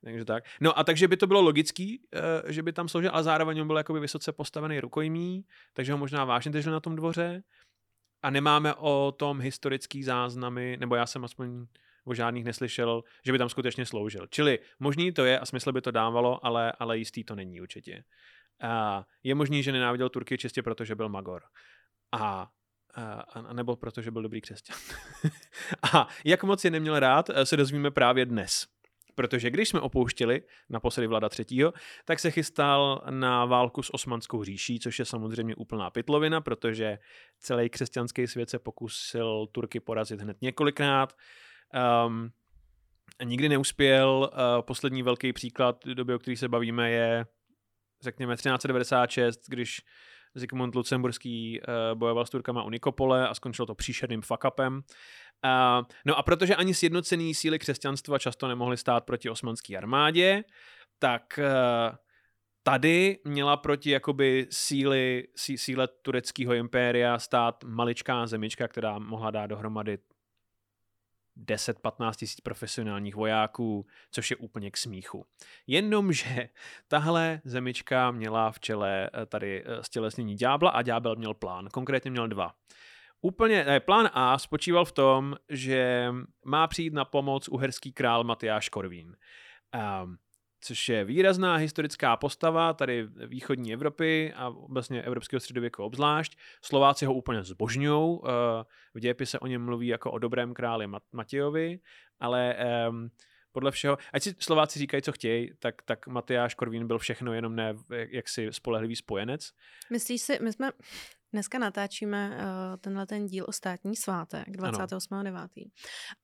Takže 0.04 0.26
tak. 0.26 0.44
No 0.62 0.80
a 0.80 0.84
takže 0.84 1.08
by 1.08 1.18
to 1.18 1.28
bylo 1.28 1.42
logický, 1.42 2.02
uh, 2.14 2.52
že 2.52 2.64
by 2.64 2.74
tam 2.74 2.88
sloužil, 2.88 3.12
ale 3.14 3.24
zároveň 3.24 3.62
on 3.62 3.68
byl 3.68 3.78
jakoby 3.78 4.00
vysoce 4.00 4.32
postavený 4.32 4.80
rukojmí, 4.80 5.46
takže 5.74 5.92
ho 5.92 5.98
možná 5.98 6.26
vážně 6.26 6.52
drželi 6.52 6.74
na 6.74 6.80
tom 6.80 6.96
dvoře 6.96 7.44
a 8.22 8.30
nemáme 8.30 8.74
o 8.74 9.14
tom 9.18 9.40
historický 9.40 10.04
záznamy, 10.04 10.78
nebo 10.80 10.96
já 10.96 11.06
jsem 11.06 11.26
aspoň 11.26 11.66
o 12.08 12.14
žádných 12.14 12.46
neslyšel, 12.46 13.04
že 13.26 13.32
by 13.32 13.38
tam 13.38 13.50
skutečně 13.50 13.86
sloužil. 13.86 14.28
Čili 14.28 14.60
možný 14.80 15.12
to 15.12 15.26
je 15.26 15.40
a 15.40 15.46
smysl 15.46 15.72
by 15.72 15.82
to 15.82 15.92
dávalo, 15.92 16.46
ale, 16.46 16.74
ale 16.80 16.98
jistý 16.98 17.24
to 17.24 17.36
není 17.36 17.62
určitě. 17.62 18.04
A 18.62 19.06
je 19.24 19.36
možný, 19.36 19.64
že 19.64 19.72
nenáviděl 19.72 20.10
Turky 20.10 20.38
čistě 20.38 20.64
proto, 20.64 20.86
že 20.86 20.96
byl 20.96 21.10
Magor. 21.10 21.44
A 22.12 22.48
a, 22.98 23.40
a 23.40 23.54
nebo 23.54 23.76
protože 23.76 24.12
byl 24.12 24.22
dobrý 24.22 24.42
křesťan. 24.42 24.78
a 25.94 26.08
jak 26.26 26.44
moc 26.44 26.66
je 26.66 26.72
neměl 26.72 27.00
rád, 27.00 27.30
se 27.44 27.58
dozvíme 27.58 27.92
právě 27.92 28.26
dnes. 28.26 28.68
Protože 29.16 29.50
když 29.50 29.70
jsme 29.70 29.80
opouštěli 29.80 30.42
naposledy 30.70 31.08
Vlada 31.08 31.30
třetího, 31.30 31.74
tak 32.06 32.20
se 32.20 32.32
chystal 32.32 33.04
na 33.10 33.46
válku 33.46 33.84
s 33.84 33.94
osmanskou 33.94 34.44
říší, 34.44 34.80
což 34.80 35.00
je 35.00 35.06
samozřejmě 35.06 35.56
úplná 35.56 35.90
pitlovina, 35.90 36.42
protože 36.42 36.98
celý 37.40 37.70
křesťanský 37.70 38.28
svět 38.28 38.50
se 38.50 38.60
pokusil 38.60 39.48
Turky 39.52 39.80
porazit 39.80 40.22
hned 40.22 40.38
několikrát. 40.42 41.14
Um, 42.06 42.32
nikdy 43.24 43.50
neuspěl. 43.50 44.32
Uh, 44.34 44.62
poslední 44.62 45.04
velký 45.04 45.34
příklad 45.34 45.86
doby, 45.86 46.14
o 46.14 46.20
který 46.20 46.38
se 46.38 46.48
bavíme, 46.48 46.92
je 46.92 47.26
řekněme 48.02 48.36
1396, 48.36 49.42
když 49.48 49.82
Zikmund 50.36 50.76
Lucemburský 50.76 51.62
uh, 51.62 52.00
bojoval 52.00 52.26
s 52.26 52.30
Turkama 52.30 52.64
u 52.64 52.70
Nikopole 52.70 53.28
a 53.28 53.34
skončilo 53.34 53.66
to 53.66 53.76
příšerným 53.76 54.22
fuck-upem. 54.22 54.74
Uh, 54.76 55.86
no 56.06 56.18
a 56.18 56.24
protože 56.24 56.56
ani 56.56 56.74
sjednocený 56.74 57.34
síly 57.36 57.60
křesťanstva 57.60 58.20
často 58.20 58.48
nemohly 58.48 58.78
stát 58.78 59.06
proti 59.06 59.30
osmanské 59.30 59.78
armádě, 59.78 60.44
tak 61.00 61.40
uh, 61.40 61.96
tady 62.64 63.20
měla 63.26 63.58
proti 63.58 63.90
jakoby 63.90 64.48
síly, 64.52 65.28
sí, 65.36 65.58
síle 65.58 65.88
tureckého 66.02 66.54
impéria 66.54 67.20
stát 67.20 67.64
maličká 67.64 68.28
zemička, 68.28 68.68
která 68.68 69.00
mohla 69.00 69.32
dát 69.32 69.48
dohromady 69.48 69.98
10-15 71.46 72.14
tisíc 72.14 72.42
profesionálních 72.42 73.16
vojáků, 73.16 73.86
což 74.12 74.32
je 74.32 74.38
úplně 74.38 74.72
k 74.72 74.78
smíchu. 74.78 75.26
Jenomže 75.68 76.50
tahle 76.88 77.42
zemička 77.44 78.12
měla 78.12 78.52
v 78.52 78.60
čele 78.60 79.10
eh, 79.14 79.26
tady 79.26 79.64
eh, 79.66 79.84
stělesnění 79.84 80.36
ďábla 80.36 80.70
a 80.70 80.82
ďábel 80.82 81.16
měl 81.16 81.34
plán. 81.34 81.68
Konkrétně 81.74 82.12
měl 82.12 82.28
dva. 82.28 82.54
Úplně, 83.22 83.64
ne, 83.66 83.80
plán 83.80 84.10
A 84.14 84.38
spočíval 84.38 84.86
v 84.86 84.92
tom, 84.92 85.36
že 85.50 86.12
má 86.46 86.68
přijít 86.68 86.94
na 86.94 87.06
pomoc 87.06 87.48
uherský 87.48 87.94
král 87.94 88.24
Matyáš 88.24 88.70
Korvín. 88.70 89.16
Um, 90.04 90.18
což 90.62 90.90
je 90.90 91.06
výrazná 91.06 91.56
historická 91.56 92.18
postava 92.18 92.74
tady 92.74 93.08
východní 93.28 93.74
Evropy 93.74 94.34
a 94.36 94.50
vlastně 94.50 95.02
evropského 95.02 95.40
středověku 95.40 95.84
obzvlášť. 95.84 96.38
Slováci 96.62 97.06
ho 97.06 97.14
úplně 97.14 97.44
zbožňují, 97.44 98.20
eh, 98.24 98.30
v 98.94 99.00
dějepise 99.00 99.40
o 99.40 99.48
něm 99.48 99.66
mluví 99.66 99.88
jako 99.88 100.12
o 100.12 100.20
dobrém 100.20 100.54
králi 100.54 100.88
Matějovi, 101.12 101.80
ale 102.20 102.56
um, 102.90 103.10
podle 103.52 103.72
všeho, 103.72 103.98
ať 104.14 104.24
si 104.24 104.36
Slováci 104.40 104.80
říkají, 104.80 105.04
co 105.04 105.12
chtějí, 105.12 105.52
tak, 105.60 105.82
tak 105.82 106.08
Matyáš 106.08 106.56
Korvín 106.56 106.88
byl 106.88 106.98
všechno, 106.98 107.34
jenom 107.34 107.56
ne 107.56 107.74
jaksi 107.90 108.48
spolehlivý 108.52 108.96
spojenec. 108.96 109.52
Myslíš 109.90 110.22
si, 110.22 110.40
my 110.42 110.54
jsme 110.54 110.72
Dneska 111.34 111.60
natáčíme 111.60 112.30
uh, 112.30 112.78
tenhle 112.82 113.06
ten 113.06 113.26
díl 113.26 113.46
o 113.48 113.52
státní 113.52 113.96
svátek 113.96 114.48
28.9. 114.48 115.48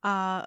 A, 0.04 0.46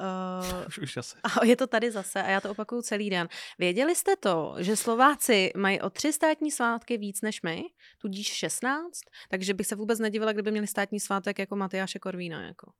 uh, 0.61 0.65
Už 0.83 0.95
zase. 0.95 1.19
a 1.23 1.45
je 1.45 1.57
to 1.57 1.67
tady 1.67 1.91
zase 1.91 2.23
a 2.23 2.31
já 2.31 2.41
to 2.41 2.51
opakuju 2.51 2.83
celý 2.83 3.11
den. 3.11 3.29
Věděli 3.59 3.95
jste 3.95 4.17
to, 4.17 4.55
že 4.59 4.77
Slováci 4.77 5.53
mají 5.57 5.81
o 5.81 5.91
tři 5.91 6.13
státní 6.13 6.51
svátky 6.51 6.99
víc 6.99 7.23
než 7.23 7.43
my, 7.43 7.63
tudíž 7.99 8.27
16? 8.27 9.01
Takže 9.29 9.55
bych 9.55 9.67
se 9.67 9.77
vůbec 9.77 9.99
nedivila, 9.99 10.33
kdyby 10.33 10.51
měli 10.51 10.67
státní 10.67 11.01
svátek 11.01 11.39
jako 11.39 11.57
Matyáše 11.57 11.99
Korvína. 11.99 12.43
Jako. 12.43 12.73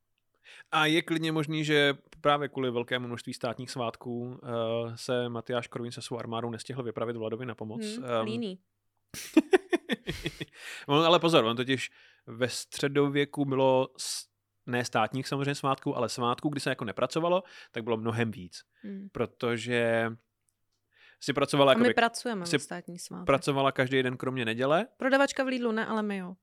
A 0.71 0.85
je 0.85 1.01
klidně 1.01 1.31
možný, 1.31 1.65
že 1.65 1.93
právě 2.21 2.49
kvůli 2.49 2.71
velkému 2.71 3.07
množství 3.07 3.33
státních 3.33 3.71
svátků 3.71 4.19
uh, 4.19 4.95
se 4.95 5.29
Matyáš 5.29 5.67
Korvín 5.67 5.91
se 5.91 6.01
svou 6.01 6.19
armádou 6.19 6.49
nestihl 6.49 6.83
vypravit 6.83 7.15
Vladovi 7.15 7.45
na 7.45 7.55
pomoc. 7.55 7.85
Hmm, 7.85 8.43
um, 8.43 8.57
no, 10.87 10.95
ale 10.95 11.19
pozor, 11.19 11.45
on 11.45 11.55
totiž 11.55 11.89
ve 12.27 12.49
středověku 12.49 13.45
bylo 13.45 13.89
ne 14.65 14.85
státních 14.85 15.27
samozřejmě 15.27 15.55
svátků, 15.55 15.97
ale 15.97 16.09
svátků, 16.09 16.49
kdy 16.49 16.59
se 16.59 16.69
jako 16.69 16.85
nepracovalo, 16.85 17.43
tak 17.71 17.83
bylo 17.83 17.97
mnohem 17.97 18.31
víc. 18.31 18.61
Hmm. 18.81 19.09
Protože 19.11 20.09
si 21.19 21.33
pracovala... 21.33 21.73
A 21.73 21.77
my 21.77 21.93
pracujeme 21.93 22.45
si 22.45 22.59
státní 22.59 22.99
svátky. 22.99 23.25
Pracovala 23.25 23.71
každý 23.71 24.03
den 24.03 24.17
kromě 24.17 24.45
neděle. 24.45 24.87
Prodavačka 24.97 25.43
v 25.43 25.47
Lidlu 25.47 25.71
ne, 25.71 25.85
ale 25.85 26.03
my 26.03 26.17
jo. 26.17 26.35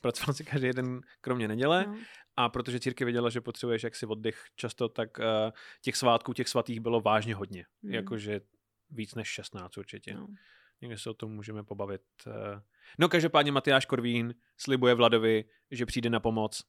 Pracovala 0.00 0.34
si 0.34 0.44
každý 0.44 0.70
den 0.70 1.00
kromě 1.20 1.48
neděle 1.48 1.84
no. 1.86 1.96
a 2.36 2.48
protože 2.48 2.80
církev 2.80 3.06
věděla, 3.06 3.30
že 3.30 3.40
potřebuješ 3.40 3.82
jaksi 3.82 4.06
oddech 4.06 4.44
často, 4.56 4.88
tak 4.88 5.18
uh, 5.18 5.24
těch 5.82 5.96
svátků, 5.96 6.32
těch 6.32 6.48
svatých 6.48 6.80
bylo 6.80 7.00
vážně 7.00 7.34
hodně. 7.34 7.64
Hmm. 7.82 7.94
Jakože 7.94 8.40
víc 8.90 9.14
než 9.14 9.28
16 9.28 9.76
určitě. 9.78 10.14
No. 10.14 10.26
Někde 10.80 10.98
se 10.98 11.10
o 11.10 11.14
tom 11.14 11.32
můžeme 11.32 11.62
pobavit. 11.64 12.02
Uh, 12.26 12.32
No 12.98 13.08
každopádně 13.08 13.52
Matyáš 13.52 13.86
Korvín 13.86 14.34
slibuje 14.56 14.94
Vladovi, 14.94 15.44
že 15.70 15.86
přijde 15.86 16.10
na 16.10 16.20
pomoc 16.20 16.62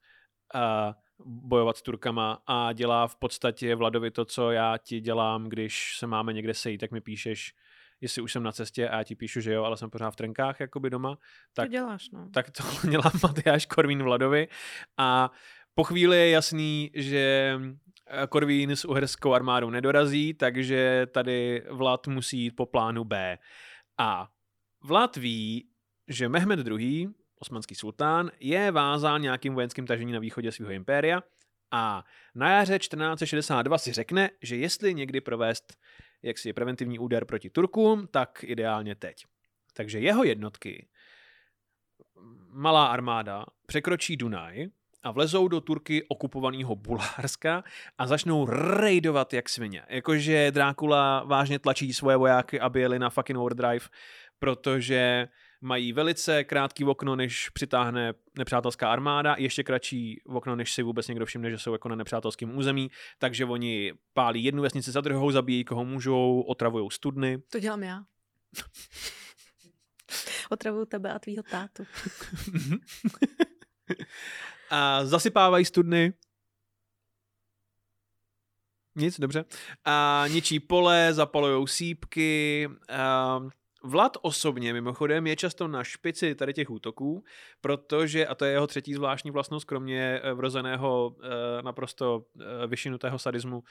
a 0.54 0.96
bojovat 1.26 1.78
s 1.78 1.82
Turkama 1.82 2.42
a 2.48 2.74
dělá 2.74 3.08
v 3.08 3.16
podstatě 3.16 3.76
Vladovi 3.76 4.12
to, 4.12 4.26
co 4.26 4.52
já 4.52 4.78
ti 4.78 5.02
dělám, 5.02 5.50
když 5.50 5.98
se 5.98 6.08
máme 6.08 6.34
někde 6.34 6.54
sejít, 6.54 6.78
tak 6.78 6.92
mi 6.92 7.02
píšeš, 7.02 7.54
jestli 8.02 8.22
už 8.22 8.32
jsem 8.32 8.44
na 8.44 8.52
cestě 8.52 8.90
a 8.90 8.98
já 8.98 9.04
ti 9.04 9.16
píšu, 9.16 9.42
že 9.42 9.54
jo, 9.54 9.64
ale 9.64 9.78
jsem 9.78 9.90
pořád 9.90 10.12
v 10.12 10.16
trenkách 10.16 10.60
jakoby 10.60 10.90
doma. 10.90 11.18
Tak, 11.54 11.66
to 11.66 11.72
děláš, 11.72 12.10
no. 12.10 12.30
Tak 12.34 12.52
to 12.52 12.64
dělá 12.90 13.12
Matyáš 13.24 13.66
Korvín 13.66 14.04
Vladovi 14.04 14.48
a 14.98 15.32
po 15.76 15.84
chvíli 15.84 16.18
je 16.18 16.30
jasný, 16.30 16.92
že 16.94 17.56
Korvín 18.30 18.72
s 18.72 18.86
uherskou 18.86 19.34
armádou 19.34 19.70
nedorazí, 19.70 20.34
takže 20.34 21.08
tady 21.12 21.64
Vlad 21.70 22.08
musí 22.08 22.40
jít 22.40 22.52
po 22.52 22.66
plánu 22.66 23.04
B. 23.04 23.38
A 23.98 24.30
Vlad 24.84 25.16
ví, 25.16 25.70
že 26.08 26.30
Mehmed 26.30 26.68
II., 26.68 27.10
osmanský 27.40 27.76
sultán, 27.76 28.32
je 28.40 28.72
vázán 28.72 29.22
nějakým 29.22 29.54
vojenským 29.54 29.88
tažením 29.88 30.14
na 30.14 30.20
východě 30.20 30.52
svého 30.52 30.72
impéria 30.72 31.24
a 31.72 32.06
na 32.36 32.50
jaře 32.50 32.80
1462 32.80 33.78
si 33.78 33.94
řekne, 33.94 34.30
že 34.42 34.56
jestli 34.56 34.94
někdy 34.94 35.22
provést 35.22 35.78
jaksi 36.22 36.54
preventivní 36.54 37.00
úder 37.00 37.26
proti 37.26 37.50
Turkům, 37.50 38.08
tak 38.08 38.44
ideálně 38.44 38.96
teď. 38.96 39.26
Takže 39.74 40.00
jeho 40.00 40.24
jednotky, 40.24 40.88
malá 42.50 42.88
armáda, 42.88 43.46
překročí 43.66 44.18
Dunaj 44.18 44.68
a 45.04 45.12
vlezou 45.12 45.48
do 45.48 45.62
Turky 45.62 46.04
okupovaného 46.08 46.76
Bulharska 46.76 47.64
a 47.98 48.08
začnou 48.08 48.46
raidovat 48.46 49.34
jak 49.34 49.50
svině. 49.50 49.84
Jakože 49.90 50.52
Drákula 50.52 51.24
vážně 51.24 51.60
tlačí 51.60 51.94
svoje 51.94 52.18
vojáky, 52.18 52.60
aby 52.60 52.82
jeli 52.82 53.00
na 53.00 53.10
fucking 53.10 53.40
overdrive, 53.40 53.86
protože 54.40 55.28
mají 55.62 55.94
velice 55.94 56.44
krátký 56.44 56.86
okno, 56.86 57.16
než 57.16 57.50
přitáhne 57.50 58.14
nepřátelská 58.38 58.92
armáda, 58.92 59.36
ještě 59.38 59.64
kratší 59.64 60.22
okno, 60.26 60.56
než 60.56 60.74
si 60.74 60.84
vůbec 60.84 61.08
někdo 61.08 61.26
všimne, 61.26 61.52
že 61.52 61.58
jsou 61.58 61.72
jako 61.72 61.90
na 61.90 61.96
nepřátelském 61.96 62.58
území, 62.58 62.92
takže 63.20 63.46
oni 63.46 63.94
pálí 64.14 64.44
jednu 64.44 64.62
vesnici 64.62 64.92
za 64.92 65.02
druhou, 65.02 65.32
zabíjí 65.32 65.64
koho 65.64 65.86
můžou, 65.86 66.42
otravují 66.42 66.90
studny. 66.92 67.38
To 67.52 67.60
dělám 67.60 67.84
já. 67.84 68.04
Otravuju 70.50 70.86
tebe 70.86 71.14
a 71.14 71.20
tvýho 71.20 71.44
tátu. 71.44 71.84
a 74.70 75.06
zasypávají 75.06 75.66
studny, 75.66 76.14
nic, 78.96 79.20
dobře. 79.20 79.46
A 79.86 80.26
ničí 80.28 80.60
pole, 80.60 81.14
zapalujou 81.14 81.68
sípky, 81.68 82.70
a 82.90 83.40
Vlad 83.84 84.18
osobně 84.22 84.74
mimochodem 84.74 85.28
je 85.28 85.36
často 85.36 85.68
na 85.68 85.84
špici 85.84 86.36
tady 86.36 86.54
těch 86.54 86.70
útoků, 86.70 87.24
protože, 87.62 88.28
a 88.28 88.36
to 88.36 88.46
je 88.46 88.52
jeho 88.52 88.68
třetí 88.68 88.94
zvláštní 88.94 89.32
vlastnost, 89.32 89.66
kromě 89.66 90.20
eh, 90.24 90.34
vrozeného 90.34 91.16
eh, 91.24 91.28
naprosto 91.62 92.26
eh, 92.42 92.68
vyšinutého 92.68 93.20
sadismu 93.20 93.64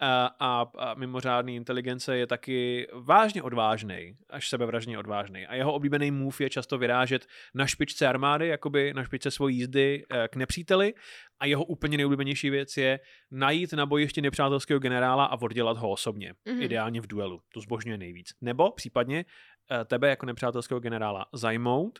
a, 0.00 0.66
a, 0.78 0.94
mimořádný 0.94 1.56
inteligence, 1.56 2.16
je 2.16 2.26
taky 2.26 2.88
vážně 2.92 3.42
odvážný, 3.42 4.16
až 4.30 4.48
sebevražně 4.48 4.98
odvážný. 4.98 5.46
A 5.46 5.54
jeho 5.54 5.72
oblíbený 5.72 6.10
move 6.10 6.36
je 6.40 6.50
často 6.50 6.78
vyrážet 6.78 7.26
na 7.54 7.66
špičce 7.66 8.06
armády, 8.06 8.48
jakoby 8.48 8.94
na 8.94 9.04
špičce 9.04 9.30
svojí 9.30 9.56
jízdy 9.56 10.04
k 10.28 10.36
nepříteli. 10.36 10.94
A 11.40 11.46
jeho 11.46 11.64
úplně 11.64 11.96
nejoblíbenější 11.96 12.50
věc 12.50 12.76
je 12.76 13.00
najít 13.30 13.72
na 13.72 13.86
bojišti 13.86 14.22
nepřátelského 14.22 14.80
generála 14.80 15.24
a 15.24 15.40
oddělat 15.40 15.76
ho 15.76 15.90
osobně. 15.90 16.32
Mm-hmm. 16.32 16.62
Ideálně 16.62 17.00
v 17.00 17.06
duelu. 17.06 17.40
To 17.54 17.60
zbožňuje 17.60 17.98
nejvíc. 17.98 18.28
Nebo 18.40 18.70
případně 18.70 19.24
Eh, 19.70 19.84
tebe 19.84 20.08
jako 20.08 20.26
nepřátelského 20.26 20.80
generála 20.80 21.26
zajmout 21.32 21.98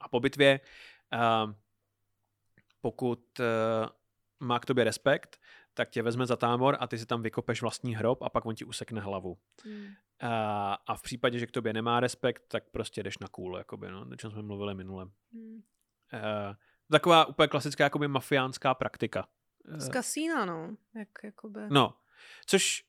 a 0.00 0.08
po 0.08 0.20
bitvě, 0.20 0.60
eh, 1.12 1.18
pokud 2.80 3.40
eh, 3.40 3.44
má 4.40 4.58
k 4.58 4.66
tobě 4.66 4.84
respekt, 4.84 5.40
tak 5.76 5.90
tě 5.90 6.02
vezme 6.02 6.26
za 6.26 6.36
támor 6.36 6.76
a 6.80 6.86
ty 6.86 6.98
si 6.98 7.06
tam 7.06 7.22
vykopeš 7.22 7.62
vlastní 7.62 7.96
hrob 7.96 8.22
a 8.22 8.28
pak 8.28 8.46
on 8.46 8.54
ti 8.54 8.64
usekne 8.64 9.00
hlavu. 9.00 9.38
Hmm. 9.64 9.86
A, 10.20 10.74
a 10.86 10.96
v 10.96 11.02
případě, 11.02 11.38
že 11.38 11.46
k 11.46 11.50
tobě 11.50 11.72
nemá 11.72 12.00
respekt, 12.00 12.42
tak 12.48 12.64
prostě 12.70 13.02
jdeš 13.02 13.18
na 13.18 13.28
kůl, 13.28 13.58
jakoby, 13.58 13.90
no, 13.90 14.06
o 14.12 14.16
čem 14.16 14.30
jsme 14.30 14.42
mluvili 14.42 14.74
minule. 14.74 15.06
Hmm. 15.32 15.54
Uh, 16.12 16.54
taková 16.90 17.24
úplně 17.24 17.48
klasická 17.48 17.84
jakoby 17.84 18.08
mafiánská 18.08 18.74
praktika. 18.74 19.28
Z 19.76 19.88
kasína, 19.88 20.44
no. 20.44 20.76
Jak, 20.94 21.08
jakoby. 21.24 21.60
No, 21.68 21.94
což 22.46 22.84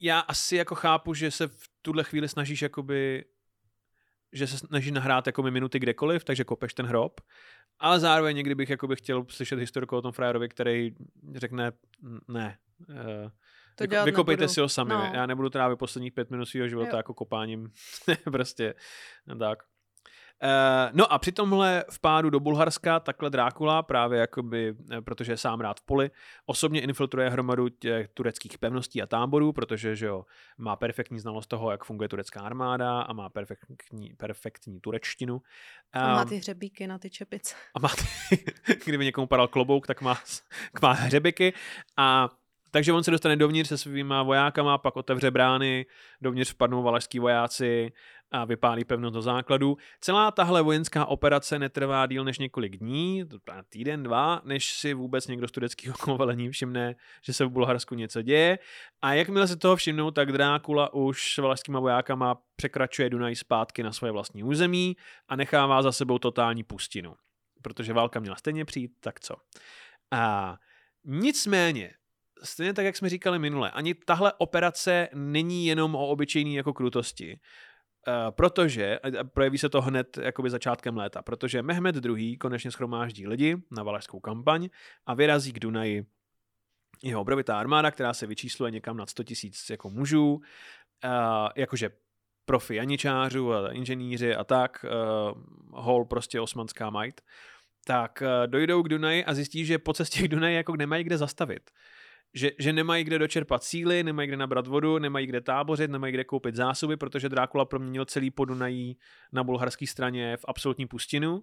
já 0.00 0.20
asi 0.20 0.56
jako 0.56 0.74
chápu, 0.74 1.14
že 1.14 1.30
se 1.30 1.48
v 1.48 1.68
tuhle 1.82 2.04
chvíli 2.04 2.28
snažíš 2.28 2.62
jakoby 2.62 3.24
že 4.32 4.46
se 4.46 4.58
snaží 4.58 4.90
nahrát 4.90 5.26
jako 5.26 5.42
minuty 5.42 5.78
kdekoliv, 5.78 6.24
takže 6.24 6.44
kopeš 6.44 6.74
ten 6.74 6.86
hrob, 6.86 7.20
ale 7.80 8.00
zároveň 8.00 8.36
někdy 8.36 8.54
bych 8.54 8.70
jakoby 8.70 8.96
chtěl 8.96 9.24
slyšet 9.28 9.58
historiku 9.58 9.96
o 9.96 10.02
tom 10.02 10.12
frajerovi, 10.12 10.48
který 10.48 10.94
řekne 11.34 11.72
ne, 12.28 12.58
uh, 12.88 13.30
to 13.74 13.84
Vyko, 13.84 14.04
vykopejte 14.04 14.40
nebudu. 14.40 14.54
si 14.54 14.60
ho 14.60 14.68
sami. 14.68 14.90
No. 14.90 15.10
Já 15.14 15.26
nebudu 15.26 15.50
trávit 15.50 15.78
posledních 15.78 16.12
pět 16.12 16.30
minut 16.30 16.46
svého 16.46 16.68
života 16.68 16.90
jo. 16.90 16.96
jako 16.96 17.14
kopáním. 17.14 17.72
prostě 18.32 18.74
tak. 19.38 19.62
Uh, 20.42 20.90
no 20.92 21.12
a 21.12 21.18
při 21.18 21.32
tomhle 21.32 21.84
vpádu 21.90 22.30
do 22.30 22.40
Bulharska 22.40 23.00
takhle 23.00 23.30
Drákula 23.30 23.82
právě 23.82 24.20
jakoby, 24.20 24.74
eh, 24.92 25.00
protože 25.00 25.32
je 25.32 25.36
sám 25.36 25.60
rád 25.60 25.80
v 25.80 25.82
poli, 25.82 26.10
osobně 26.46 26.80
infiltruje 26.80 27.30
hromadu 27.30 27.68
těch 27.68 28.08
tureckých 28.08 28.58
pevností 28.58 29.02
a 29.02 29.06
táborů, 29.06 29.52
protože 29.52 29.96
že 29.96 30.06
jo, 30.06 30.24
má 30.58 30.76
perfektní 30.76 31.18
znalost 31.18 31.46
toho, 31.46 31.70
jak 31.70 31.84
funguje 31.84 32.08
turecká 32.08 32.40
armáda 32.40 33.00
a 33.00 33.12
má 33.12 33.28
perfektní, 33.28 34.14
perfektní 34.16 34.80
turečtinu. 34.80 35.42
A 35.92 36.14
má 36.14 36.22
ehm, 36.22 36.28
ty 36.28 36.36
hřebíky 36.36 36.86
na 36.86 36.98
ty 36.98 37.10
čepice. 37.10 37.54
A 37.74 37.78
má 37.78 37.88
ty, 37.88 38.44
kdyby 38.84 39.04
někomu 39.04 39.26
padal 39.26 39.48
klobouk, 39.48 39.86
tak 39.86 40.00
má, 40.00 40.18
má 40.82 40.92
hřebíky 40.92 41.52
a 41.96 42.28
takže 42.70 42.92
on 42.92 43.04
se 43.04 43.10
dostane 43.10 43.36
dovnitř 43.36 43.68
se 43.68 43.78
svýma 43.78 44.22
vojákama, 44.22 44.78
pak 44.78 44.96
otevře 44.96 45.30
brány, 45.30 45.86
dovnitř 46.20 46.50
vpadnou 46.50 46.82
valašský 46.82 47.18
vojáci 47.18 47.92
a 48.30 48.44
vypálí 48.44 48.84
pevnost 48.84 49.14
do 49.14 49.22
základu. 49.22 49.76
Celá 50.00 50.30
tahle 50.30 50.62
vojenská 50.62 51.06
operace 51.06 51.58
netrvá 51.58 52.06
díl 52.06 52.24
než 52.24 52.38
několik 52.38 52.76
dní, 52.76 53.24
týden, 53.68 54.02
dva, 54.02 54.40
než 54.44 54.72
si 54.72 54.94
vůbec 54.94 55.26
někdo 55.26 55.48
z 55.48 55.50
tureckého 55.50 55.96
velení 56.16 56.50
všimne, 56.50 56.94
že 57.22 57.32
se 57.32 57.44
v 57.44 57.50
Bulharsku 57.50 57.94
něco 57.94 58.22
děje. 58.22 58.58
A 59.02 59.14
jakmile 59.14 59.48
se 59.48 59.56
toho 59.56 59.76
všimnou, 59.76 60.10
tak 60.10 60.32
Drákula 60.32 60.94
už 60.94 61.34
s 61.34 61.38
valašskýma 61.38 61.80
vojákama 61.80 62.42
překračuje 62.56 63.10
Dunaj 63.10 63.36
zpátky 63.36 63.82
na 63.82 63.92
svoje 63.92 64.12
vlastní 64.12 64.44
území 64.44 64.96
a 65.28 65.36
nechává 65.36 65.82
za 65.82 65.92
sebou 65.92 66.18
totální 66.18 66.64
pustinu. 66.64 67.14
Protože 67.62 67.92
válka 67.92 68.20
měla 68.20 68.36
stejně 68.36 68.64
přijít, 68.64 68.92
tak 69.00 69.20
co? 69.20 69.34
A 70.10 70.56
nicméně, 71.04 71.90
stejně 72.42 72.74
tak, 72.74 72.84
jak 72.84 72.96
jsme 72.96 73.08
říkali 73.08 73.38
minule, 73.38 73.70
ani 73.70 73.94
tahle 73.94 74.32
operace 74.38 75.08
není 75.14 75.66
jenom 75.66 75.94
o 75.94 76.08
obyčejný 76.08 76.54
jako 76.54 76.72
krutosti. 76.72 77.40
Uh, 78.08 78.30
protože, 78.30 78.98
a 78.98 79.24
projeví 79.24 79.58
se 79.58 79.68
to 79.68 79.82
hned 79.82 80.18
jakoby 80.22 80.50
začátkem 80.50 80.96
léta, 80.96 81.22
protože 81.22 81.62
Mehmed 81.62 82.04
II. 82.04 82.36
konečně 82.36 82.70
schromáždí 82.70 83.26
lidi 83.26 83.56
na 83.70 83.82
valašskou 83.82 84.20
kampaň 84.20 84.68
a 85.06 85.14
vyrazí 85.14 85.52
k 85.52 85.58
Dunaji 85.58 86.06
jeho 87.02 87.20
obrovitá 87.20 87.58
armáda, 87.58 87.90
která 87.90 88.14
se 88.14 88.26
vyčísluje 88.26 88.70
někam 88.70 88.96
nad 88.96 89.10
100 89.10 89.24
tisíc 89.24 89.70
jako 89.70 89.90
mužů, 89.90 90.34
uh, 90.34 90.40
jakože 91.56 91.90
profi 92.44 92.74
janičářů 92.74 93.52
a 93.54 93.72
inženýři 93.72 94.34
a 94.34 94.44
tak, 94.44 94.84
uh, 94.84 95.38
hol 95.70 96.04
prostě 96.04 96.40
osmanská 96.40 96.90
might, 96.90 97.20
tak 97.84 98.22
dojdou 98.46 98.82
k 98.82 98.88
Dunaji 98.88 99.24
a 99.24 99.34
zjistí, 99.34 99.64
že 99.64 99.78
po 99.78 99.92
cestě 99.92 100.22
k 100.22 100.28
Dunaji 100.28 100.56
jako 100.56 100.76
nemají 100.76 101.04
kde 101.04 101.18
zastavit 101.18 101.70
že, 102.34 102.50
že 102.58 102.72
nemají 102.72 103.04
kde 103.04 103.18
dočerpat 103.18 103.64
síly, 103.64 104.02
nemají 104.02 104.28
kde 104.28 104.36
nabrat 104.36 104.66
vodu, 104.66 104.98
nemají 104.98 105.26
kde 105.26 105.40
tábořit, 105.40 105.90
nemají 105.90 106.12
kde 106.12 106.24
koupit 106.24 106.54
zásoby, 106.54 106.96
protože 106.96 107.28
Drákula 107.28 107.64
proměnil 107.64 108.04
celý 108.04 108.30
Podunají 108.30 108.98
na 109.32 109.44
bulharské 109.44 109.86
straně 109.86 110.36
v 110.36 110.44
absolutní 110.48 110.86
pustinu 110.86 111.42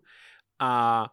a 0.59 1.05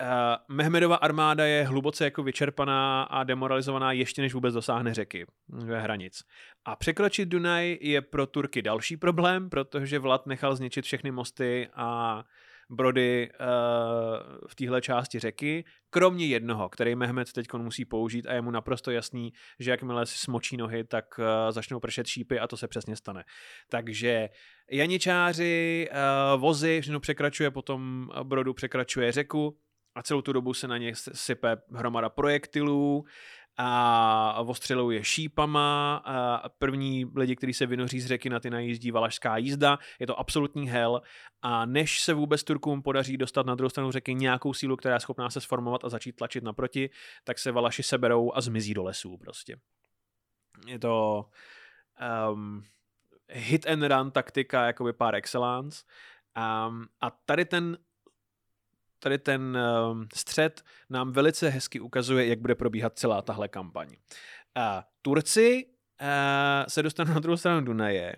uh, 0.00 0.56
Mehmedova 0.56 0.96
armáda 0.96 1.46
je 1.46 1.64
hluboce 1.64 2.04
jako 2.04 2.22
vyčerpaná 2.22 3.02
a 3.02 3.24
demoralizovaná 3.24 3.92
ještě 3.92 4.22
než 4.22 4.34
vůbec 4.34 4.54
dosáhne 4.54 4.94
řeky 4.94 5.26
ve 5.48 5.80
hranic. 5.80 6.22
A 6.64 6.76
překročit 6.76 7.28
Dunaj 7.28 7.78
je 7.80 8.00
pro 8.02 8.26
Turky 8.26 8.62
další 8.62 8.96
problém, 8.96 9.50
protože 9.50 9.98
Vlad 9.98 10.26
nechal 10.26 10.56
zničit 10.56 10.84
všechny 10.84 11.10
mosty 11.10 11.68
a 11.74 12.24
brody 12.70 13.28
uh, 13.30 13.46
v 14.48 14.54
téhle 14.54 14.80
části 14.80 15.18
řeky, 15.18 15.64
kromě 15.90 16.26
jednoho, 16.26 16.68
který 16.68 16.94
Mehmet 16.94 17.32
teď 17.32 17.46
musí 17.56 17.84
použít 17.84 18.26
a 18.26 18.32
je 18.32 18.42
mu 18.42 18.50
naprosto 18.50 18.90
jasný, 18.90 19.32
že 19.58 19.70
jakmile 19.70 20.06
si 20.06 20.18
smočí 20.18 20.56
nohy, 20.56 20.84
tak 20.84 21.04
uh, 21.18 21.24
začnou 21.50 21.80
pršet 21.80 22.06
šípy 22.06 22.38
a 22.38 22.46
to 22.46 22.56
se 22.56 22.68
přesně 22.68 22.96
stane. 22.96 23.24
Takže 23.68 24.28
janičáři, 24.70 25.88
uh, 25.90 26.40
vozy, 26.40 26.80
všechno 26.80 27.00
překračuje, 27.00 27.50
potom 27.50 28.10
brodu 28.22 28.54
překračuje 28.54 29.12
řeku, 29.12 29.58
a 29.94 30.02
celou 30.02 30.22
tu 30.22 30.32
dobu 30.32 30.54
se 30.54 30.68
na 30.68 30.78
ně 30.78 30.92
sype 30.94 31.56
hromada 31.74 32.08
projektilů 32.08 33.04
a 33.62 34.42
ostřeluje 34.46 35.04
šípama. 35.04 35.96
A 35.96 36.48
první 36.48 37.04
lidi, 37.16 37.36
kteří 37.36 37.54
se 37.54 37.66
vynoří 37.66 38.00
z 38.00 38.06
řeky 38.06 38.30
na 38.30 38.40
ty 38.40 38.50
najízdí 38.50 38.90
valašská 38.90 39.36
jízda. 39.36 39.78
Je 39.98 40.06
to 40.06 40.20
absolutní 40.20 40.68
hell. 40.68 41.02
A 41.42 41.66
než 41.66 42.00
se 42.00 42.14
vůbec 42.14 42.44
Turkům 42.44 42.82
podaří 42.82 43.16
dostat 43.16 43.46
na 43.46 43.54
druhou 43.54 43.70
stranu 43.70 43.90
řeky 43.90 44.14
nějakou 44.14 44.54
sílu, 44.54 44.76
která 44.76 44.94
je 44.94 45.00
schopná 45.00 45.30
se 45.30 45.40
sformovat 45.40 45.84
a 45.84 45.88
začít 45.88 46.12
tlačit 46.12 46.44
naproti, 46.44 46.90
tak 47.24 47.38
se 47.38 47.52
Valaši 47.52 47.82
seberou 47.82 48.32
a 48.34 48.40
zmizí 48.40 48.74
do 48.74 48.82
lesů 48.82 49.16
prostě. 49.16 49.56
Je 50.66 50.78
to 50.78 51.24
um, 52.32 52.64
hit 53.28 53.66
and 53.66 53.82
run 53.82 54.10
taktika 54.10 54.66
jakoby 54.66 54.92
par 54.92 55.14
excellence. 55.14 55.84
Um, 56.68 56.86
a 57.00 57.10
tady 57.10 57.44
ten 57.44 57.78
tady 59.00 59.18
ten 59.18 59.58
uh, 59.90 60.04
střed 60.14 60.62
nám 60.90 61.12
velice 61.12 61.48
hezky 61.48 61.80
ukazuje, 61.80 62.26
jak 62.26 62.38
bude 62.38 62.54
probíhat 62.54 62.98
celá 62.98 63.22
tahle 63.22 63.48
kampaň. 63.48 63.88
Uh, 63.88 64.62
Turci 65.02 65.66
uh, 65.66 66.06
se 66.68 66.82
dostanou 66.82 67.14
na 67.14 67.20
druhou 67.20 67.36
stranu 67.36 67.60
Dunaje 67.60 68.16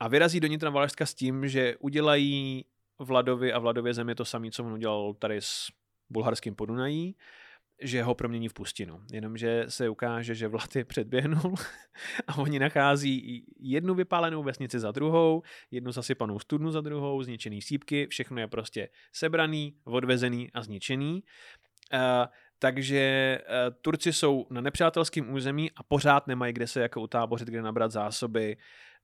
a 0.00 0.08
vyrazí 0.08 0.40
do 0.40 0.48
Nitra 0.48 0.70
Valašska 0.70 1.06
s 1.06 1.14
tím, 1.14 1.48
že 1.48 1.76
udělají 1.76 2.64
Vladovi 2.98 3.52
a 3.52 3.58
Vladově 3.58 3.94
země 3.94 4.14
to 4.14 4.24
samé, 4.24 4.50
co 4.50 4.64
on 4.64 4.72
udělal 4.72 5.14
tady 5.14 5.36
s 5.40 5.66
bulharským 6.10 6.54
Podunají 6.54 7.16
že 7.80 8.02
ho 8.02 8.14
promění 8.14 8.48
v 8.48 8.54
pustinu. 8.54 9.00
Jenomže 9.12 9.64
se 9.68 9.88
ukáže, 9.88 10.34
že 10.34 10.48
Vlad 10.48 10.76
je 10.76 10.84
předběhnul 10.84 11.54
a 12.26 12.38
oni 12.38 12.58
nachází 12.58 13.44
jednu 13.60 13.94
vypálenou 13.94 14.42
vesnici 14.42 14.80
za 14.80 14.90
druhou, 14.90 15.42
jednu 15.70 15.92
zasypanou 15.92 16.38
studnu 16.38 16.70
za 16.70 16.80
druhou, 16.80 17.22
zničený 17.22 17.62
sípky, 17.62 18.06
všechno 18.06 18.40
je 18.40 18.46
prostě 18.46 18.88
sebraný, 19.12 19.76
odvezený 19.84 20.50
a 20.54 20.62
zničený. 20.62 21.22
Uh, 21.92 22.00
takže 22.58 23.38
uh, 23.40 23.74
Turci 23.80 24.12
jsou 24.12 24.46
na 24.50 24.60
nepřátelském 24.60 25.32
území 25.32 25.70
a 25.76 25.82
pořád 25.82 26.26
nemají 26.26 26.52
kde 26.52 26.66
se 26.66 26.80
jako 26.80 27.00
utábořit, 27.00 27.48
kde 27.48 27.62
nabrat 27.62 27.90
zásoby 27.90 28.56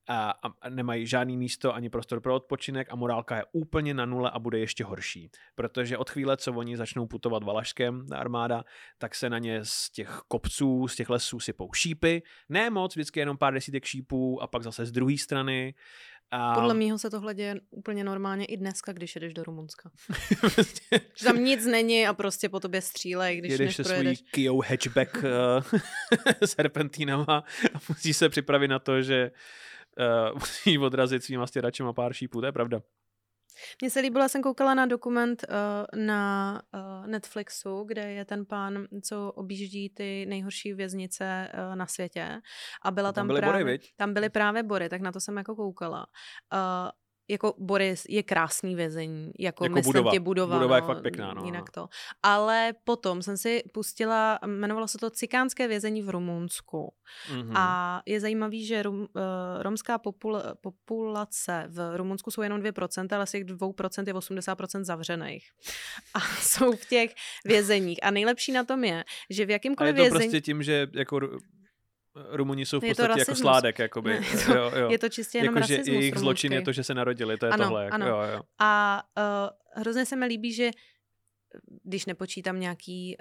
a, 0.09 0.31
a 0.63 0.69
nemají 0.69 1.07
žádný 1.07 1.37
místo 1.37 1.75
ani 1.75 1.91
prostor 1.91 2.21
pro 2.21 2.35
odpočinek 2.35 2.89
a 2.91 2.97
morálka 2.97 3.37
je 3.37 3.45
úplně 3.53 3.95
na 3.95 4.05
nule 4.07 4.31
a 4.31 4.39
bude 4.39 4.59
ještě 4.59 4.85
horší. 4.85 5.31
Protože 5.55 5.99
od 5.99 6.11
chvíle, 6.11 6.37
co 6.37 6.53
oni 6.53 6.77
začnou 6.77 7.07
putovat 7.07 7.43
valašskem, 7.43 8.07
ta 8.07 8.17
armáda, 8.17 8.65
tak 8.99 9.15
se 9.15 9.31
na 9.31 9.39
ně 9.39 9.61
z 9.63 9.91
těch 9.91 10.21
kopců, 10.29 10.89
z 10.89 10.97
těch 10.97 11.11
lesů 11.11 11.41
sypou 11.41 11.73
šípy. 11.73 12.23
Ne 12.49 12.71
moc, 12.71 12.97
vždycky 12.97 13.21
jenom 13.21 13.39
pár 13.39 13.55
desítek 13.55 13.85
šípů 13.85 14.43
a 14.43 14.47
pak 14.47 14.63
zase 14.63 14.87
z 14.87 14.93
druhé 14.93 15.19
strany. 15.19 15.75
A... 16.31 16.55
Podle 16.55 16.75
mého 16.75 16.99
se 16.99 17.11
tohle 17.11 17.35
děje 17.35 17.61
úplně 17.71 18.05
normálně 18.05 18.45
i 18.45 18.57
dneska, 18.57 18.93
když 18.93 19.15
jedeš 19.15 19.35
do 19.35 19.45
Rumunska. 19.45 19.91
že 21.15 21.25
tam 21.25 21.45
nic 21.45 21.67
není 21.67 22.07
a 22.07 22.15
prostě 22.15 22.49
po 22.49 22.61
tobě 22.61 22.81
střílej, 22.81 23.39
když 23.39 23.53
jedeš 23.53 23.77
se 23.77 23.85
svojí 23.85 24.17
Kia 24.17 24.53
hatchback 24.69 25.17
uh, 25.25 25.63
serpentínama 26.45 27.45
a 27.75 27.81
musíš 27.89 28.17
se 28.17 28.29
připravit 28.29 28.69
na 28.69 28.79
to, 28.79 29.03
že 29.03 29.31
uh, 30.01 30.35
musí 30.41 30.79
odrazit 30.79 31.25
svýma 31.25 31.47
stěračem 31.47 31.87
a 31.87 31.93
pár 31.93 32.13
šípů, 32.13 32.41
to 32.41 32.47
je 32.47 32.53
pravda. 32.53 32.81
Mně 33.83 33.91
se 33.91 34.01
líbilo, 34.01 34.29
jsem 34.29 34.43
koukala 34.43 34.75
na 34.75 34.87
dokument 34.87 35.45
uh, 35.49 36.05
na 36.05 36.63
uh, 36.75 37.07
Netflixu, 37.07 37.85
kde 37.89 38.13
je 38.13 38.25
ten 38.25 38.47
pán, 38.47 38.87
co 39.05 39.33
objíždí 39.33 39.91
ty 39.91 40.27
nejhorší 40.27 40.73
věznice 40.73 41.53
uh, 41.55 41.77
na 41.77 41.87
světě. 41.87 42.41
A 42.83 42.91
byla 42.91 43.13
tam, 43.13 43.23
tam 43.23 43.27
byly 43.27 43.41
právě, 43.41 43.65
bory, 43.65 43.79
Tam 43.97 44.15
byly 44.15 44.31
právě 44.31 44.63
bory, 44.63 44.89
tak 44.89 45.01
na 45.01 45.13
to 45.13 45.21
jsem 45.21 45.37
jako 45.37 45.57
koukala. 45.57 46.07
Uh, 46.53 46.91
jako 47.31 47.55
Boris 47.59 48.07
je 48.09 48.23
krásný 48.23 48.75
vězení, 48.75 49.33
jako, 49.39 49.65
jako 49.65 49.75
myslím 49.75 49.93
budova. 49.93 50.11
tě 50.11 50.21
budova. 50.21 50.57
Budova 50.57 50.77
je 50.77 50.83
no, 50.83 50.87
fakt 50.87 51.03
pěkná, 51.03 51.35
no. 51.35 51.45
Jinak 51.45 51.71
to. 51.71 51.89
Ale 52.23 52.73
potom 52.85 53.23
jsem 53.23 53.37
si 53.37 53.63
pustila, 53.73 54.39
jmenovalo 54.47 54.89
se 54.89 54.99
to 54.99 55.11
Cikánské 55.11 55.69
vězení 55.69 56.03
v 56.03 56.11
Rumunsku. 56.11 56.93
Mm-hmm. 57.33 57.53
A 57.55 58.03
je 58.07 58.21
zajímavý, 58.21 58.67
že 58.67 58.83
rum, 58.83 59.01
uh, 59.01 59.07
romská 59.59 59.99
popul, 59.99 60.43
populace 60.61 61.67
v 61.69 61.97
Rumunsku 61.97 62.31
jsou 62.31 62.43
jenom 62.43 62.61
2%, 62.61 63.17
ale 63.17 63.27
z 63.27 63.31
těch 63.31 63.45
2% 63.45 64.07
je 64.07 64.15
80% 64.15 64.85
zavřených. 64.85 65.51
A 66.15 66.21
jsou 66.41 66.73
v 66.73 66.89
těch 66.89 67.15
vězeních. 67.45 67.99
A 68.03 68.11
nejlepší 68.11 68.53
na 68.53 68.65
tom 68.65 68.85
je, 68.85 69.05
že 69.31 69.47
v 69.47 69.51
jakýmkoliv 69.51 69.95
vězení... 69.95 70.03
A 70.03 70.05
je 70.05 70.11
to 70.11 70.19
vězení... 70.19 70.31
prostě 70.31 70.45
tím, 70.45 70.63
že 70.63 70.87
jako 70.95 71.21
Rumuni 72.15 72.67
jsou 72.67 72.81
v 72.81 72.87
podstatě 72.87 73.19
jako 73.19 73.35
sládek, 73.35 73.79
jakoby. 73.79 74.11
Ne, 74.11 74.27
je, 74.27 74.47
to, 74.47 74.55
jo, 74.55 74.73
jo. 74.77 74.91
je 74.91 74.99
to 74.99 75.09
čistě 75.09 75.39
jenom 75.39 75.57
jako, 75.57 75.61
rasismus 75.61 75.87
že 75.87 75.93
jejich 75.93 76.17
zločin 76.17 76.53
je 76.53 76.63
to, 76.63 76.73
že 76.73 76.85
se 76.85 76.95
narodili, 76.95 77.37
to 77.37 77.47
je 77.47 77.53
ano, 77.53 77.65
tohle. 77.65 77.91
Ano. 77.91 78.07
Jo, 78.07 78.23
jo. 78.33 78.41
A 78.61 79.03
uh, 79.19 79.81
hrozně 79.83 80.07
se 80.07 80.17
mi 80.17 80.27
líbí, 80.27 80.53
že 80.53 80.71
když 81.91 82.07
nepočítám 82.07 82.61
nějaký 82.61 83.17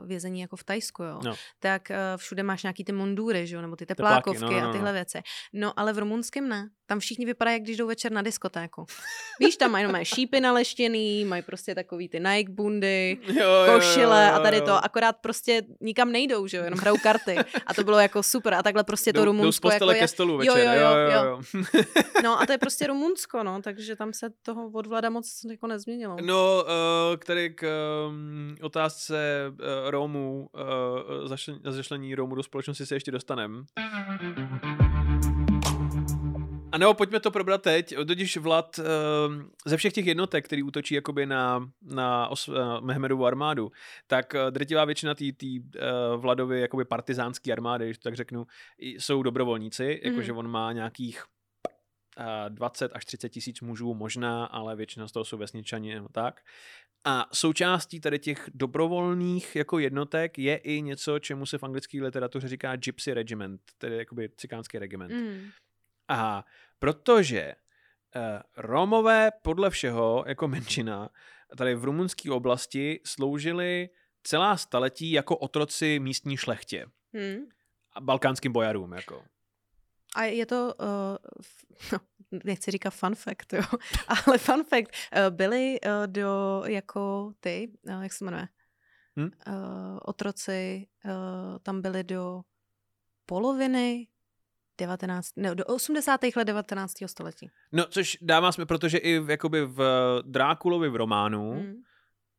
uh, 0.00 0.06
vězení 0.08 0.40
jako 0.40 0.56
v 0.56 0.64
Tajsku, 0.64 1.02
jo, 1.02 1.20
No. 1.24 1.34
tak 1.60 1.82
uh, 1.90 1.96
všude 2.16 2.42
máš 2.42 2.62
nějaký 2.62 2.84
ty 2.84 2.92
mundury, 2.92 3.46
že 3.46 3.56
jo, 3.56 3.62
nebo 3.62 3.76
ty 3.76 3.86
Tepláky, 3.86 4.14
teplákovky 4.30 4.54
no, 4.54 4.60
no, 4.60 4.64
a 4.64 4.66
no, 4.66 4.72
tyhle 4.72 4.88
no. 4.90 4.94
věci. 4.94 5.18
No, 5.52 5.78
ale 5.80 5.92
v 5.92 5.98
rumunském 5.98 6.48
ne. 6.48 6.68
Tam 6.86 7.00
všichni 7.00 7.26
vypadají, 7.26 7.54
jak 7.54 7.62
když 7.62 7.76
jdou 7.76 7.86
večer 7.86 8.12
na 8.12 8.22
diskotéku. 8.22 8.86
Víš, 9.40 9.56
tam 9.56 9.70
mají, 9.70 9.86
mají 9.86 10.04
šípy 10.04 10.40
naleštěný, 10.40 11.24
mají 11.24 11.42
prostě 11.42 11.74
takový 11.74 12.08
ty 12.08 12.20
Nike 12.20 12.52
bundy, 12.52 13.18
Jo, 13.26 13.34
jo, 13.50 13.74
košile 13.74 14.26
jo, 14.28 14.34
a 14.34 14.38
tady 14.38 14.56
jo. 14.56 14.64
to, 14.64 14.84
akorát 14.84 15.16
prostě 15.16 15.62
nikam 15.80 16.12
nejdou, 16.12 16.46
že 16.46 16.56
jo, 16.56 16.64
jenom 16.64 16.78
hrajou 16.80 16.96
karty. 17.02 17.36
A 17.66 17.74
to 17.74 17.84
bylo 17.84 17.98
jako 17.98 18.22
super. 18.22 18.54
A 18.54 18.62
takhle 18.62 18.84
prostě 18.84 19.12
to 19.12 19.18
Jdou- 19.18 19.24
Rumunsko 19.24 19.70
jako 19.72 19.90
je, 19.90 19.98
ke 19.98 20.08
stolu 20.08 20.32
Jo, 20.32 20.54
večer. 20.54 20.78
jo, 20.78 20.82
jo, 20.82 20.96
jo, 21.12 21.24
jo. 21.24 21.62
No 22.22 22.40
a 22.40 22.46
to 22.46 22.52
je 22.52 22.58
prostě 22.58 22.86
Rumunsko, 22.86 23.42
no, 23.42 23.62
takže 23.62 23.96
tam 23.96 24.12
se 24.12 24.30
toho 24.42 24.70
od 24.74 24.86
vlada 24.86 25.10
moc 25.10 25.40
jako 25.50 25.66
nezměnilo. 25.66 26.16
No, 26.22 26.64
uh, 26.64 27.16
který 27.16 27.54
k 27.54 27.64
um, 28.08 28.54
otázce 28.62 29.44
uh, 29.48 29.56
Romů, 29.90 30.48
uh, 30.52 31.28
zašle, 31.28 31.54
zašlení 31.64 32.14
Romů 32.14 32.34
do 32.34 32.42
společnosti 32.42 32.86
se 32.86 32.94
ještě 32.94 33.10
dostanem. 33.10 33.64
A 36.72 36.78
nebo 36.78 36.94
pojďme 36.94 37.20
to 37.20 37.30
probrat 37.30 37.62
teď, 37.62 37.94
totiž 38.06 38.36
Vlad 38.36 38.78
uh, 38.78 38.84
ze 39.66 39.76
všech 39.76 39.92
těch 39.92 40.06
jednotek, 40.06 40.44
který 40.44 40.62
útočí 40.62 40.94
jakoby 40.94 41.26
na, 41.26 41.70
na, 41.82 42.28
os, 42.28 42.48
na 42.48 42.80
Mehmedovu 42.80 43.26
armádu, 43.26 43.72
tak 44.06 44.34
uh, 44.34 44.50
drtivá 44.50 44.84
většina 44.84 45.14
té 45.14 45.24
uh, 45.24 46.20
Vladovy 46.20 46.60
jakoby 46.60 46.84
partizánské 46.84 47.52
armády, 47.52 47.84
když 47.84 47.98
to 47.98 48.02
tak 48.02 48.16
řeknu, 48.16 48.46
jsou 48.78 49.22
dobrovolníci, 49.22 50.00
Mhm. 50.04 50.12
jakože 50.12 50.32
on 50.32 50.48
má 50.48 50.72
nějakých 50.72 51.24
uh, 52.18 52.24
20 52.48 52.92
až 52.94 53.04
30 53.04 53.28
tisíc 53.28 53.60
mužů 53.60 53.94
možná, 53.94 54.44
ale 54.44 54.76
většina 54.76 55.08
z 55.08 55.12
toho 55.12 55.24
jsou 55.24 55.36
vesničani 55.38 55.94
nebo 55.94 56.08
tak. 56.12 56.40
A 57.04 57.26
součástí 57.32 58.00
tady 58.00 58.18
těch 58.18 58.50
dobrovolných 58.54 59.56
jako 59.56 59.78
jednotek 59.78 60.38
je 60.38 60.56
i 60.56 60.82
něco, 60.82 61.18
čemu 61.18 61.46
se 61.46 61.58
v 61.58 61.62
anglické 61.62 62.02
literatuře 62.02 62.48
říká 62.48 62.76
Gypsy 62.76 63.14
Regiment, 63.14 63.60
tedy 63.78 63.96
jakoby 63.96 64.30
cikánský 64.36 64.78
regiment. 64.78 65.12
Mm. 65.12 65.50
A 66.08 66.44
protože 66.78 67.54
uh, 68.16 68.22
Romové 68.56 69.30
podle 69.42 69.70
všeho 69.70 70.24
jako 70.26 70.48
menšina 70.48 71.08
tady 71.56 71.74
v 71.74 71.84
rumunské 71.84 72.30
oblasti 72.30 73.00
sloužili 73.04 73.88
celá 74.22 74.56
staletí 74.56 75.10
jako 75.10 75.36
otroci 75.36 75.98
místní 75.98 76.36
šlechtě 76.36 76.86
Mm. 77.12 77.46
a 77.92 78.00
balkánským 78.00 78.52
bojarům. 78.52 78.92
Jako. 78.92 79.24
A 80.14 80.24
je 80.24 80.46
to, 80.46 80.74
uh, 80.80 81.16
no, 81.92 81.98
nechci 82.44 82.70
říkat 82.70 82.90
fun 82.90 83.14
fact, 83.14 83.52
jo, 83.52 83.62
ale 84.26 84.38
fun 84.38 84.64
fact, 84.64 84.88
uh, 85.16 85.36
byli 85.36 85.80
uh, 85.80 86.06
do, 86.06 86.62
jako 86.66 87.32
ty, 87.40 87.72
uh, 87.88 88.02
jak 88.02 88.12
se 88.12 88.24
jmenuje, 88.24 88.48
Hm? 89.16 89.30
uh, 89.46 89.98
otroci, 90.02 90.86
uh, 91.04 91.10
tam 91.62 91.82
byli 91.82 92.04
do 92.04 92.42
poloviny 93.26 94.06
19, 94.78 95.30
ne, 95.36 95.54
do 95.54 95.64
80. 95.64 96.20
let 96.36 96.44
19. 96.44 96.92
století. 97.06 97.50
No, 97.72 97.86
což 97.86 98.18
dává 98.20 98.52
jsme, 98.52 98.66
protože 98.66 98.98
i 98.98 99.18
v, 99.18 99.30
jakoby 99.30 99.66
v 99.66 99.82
Drákulovi 100.26 100.88
v 100.88 100.96
románu, 100.96 101.52
hmm. 101.52 101.82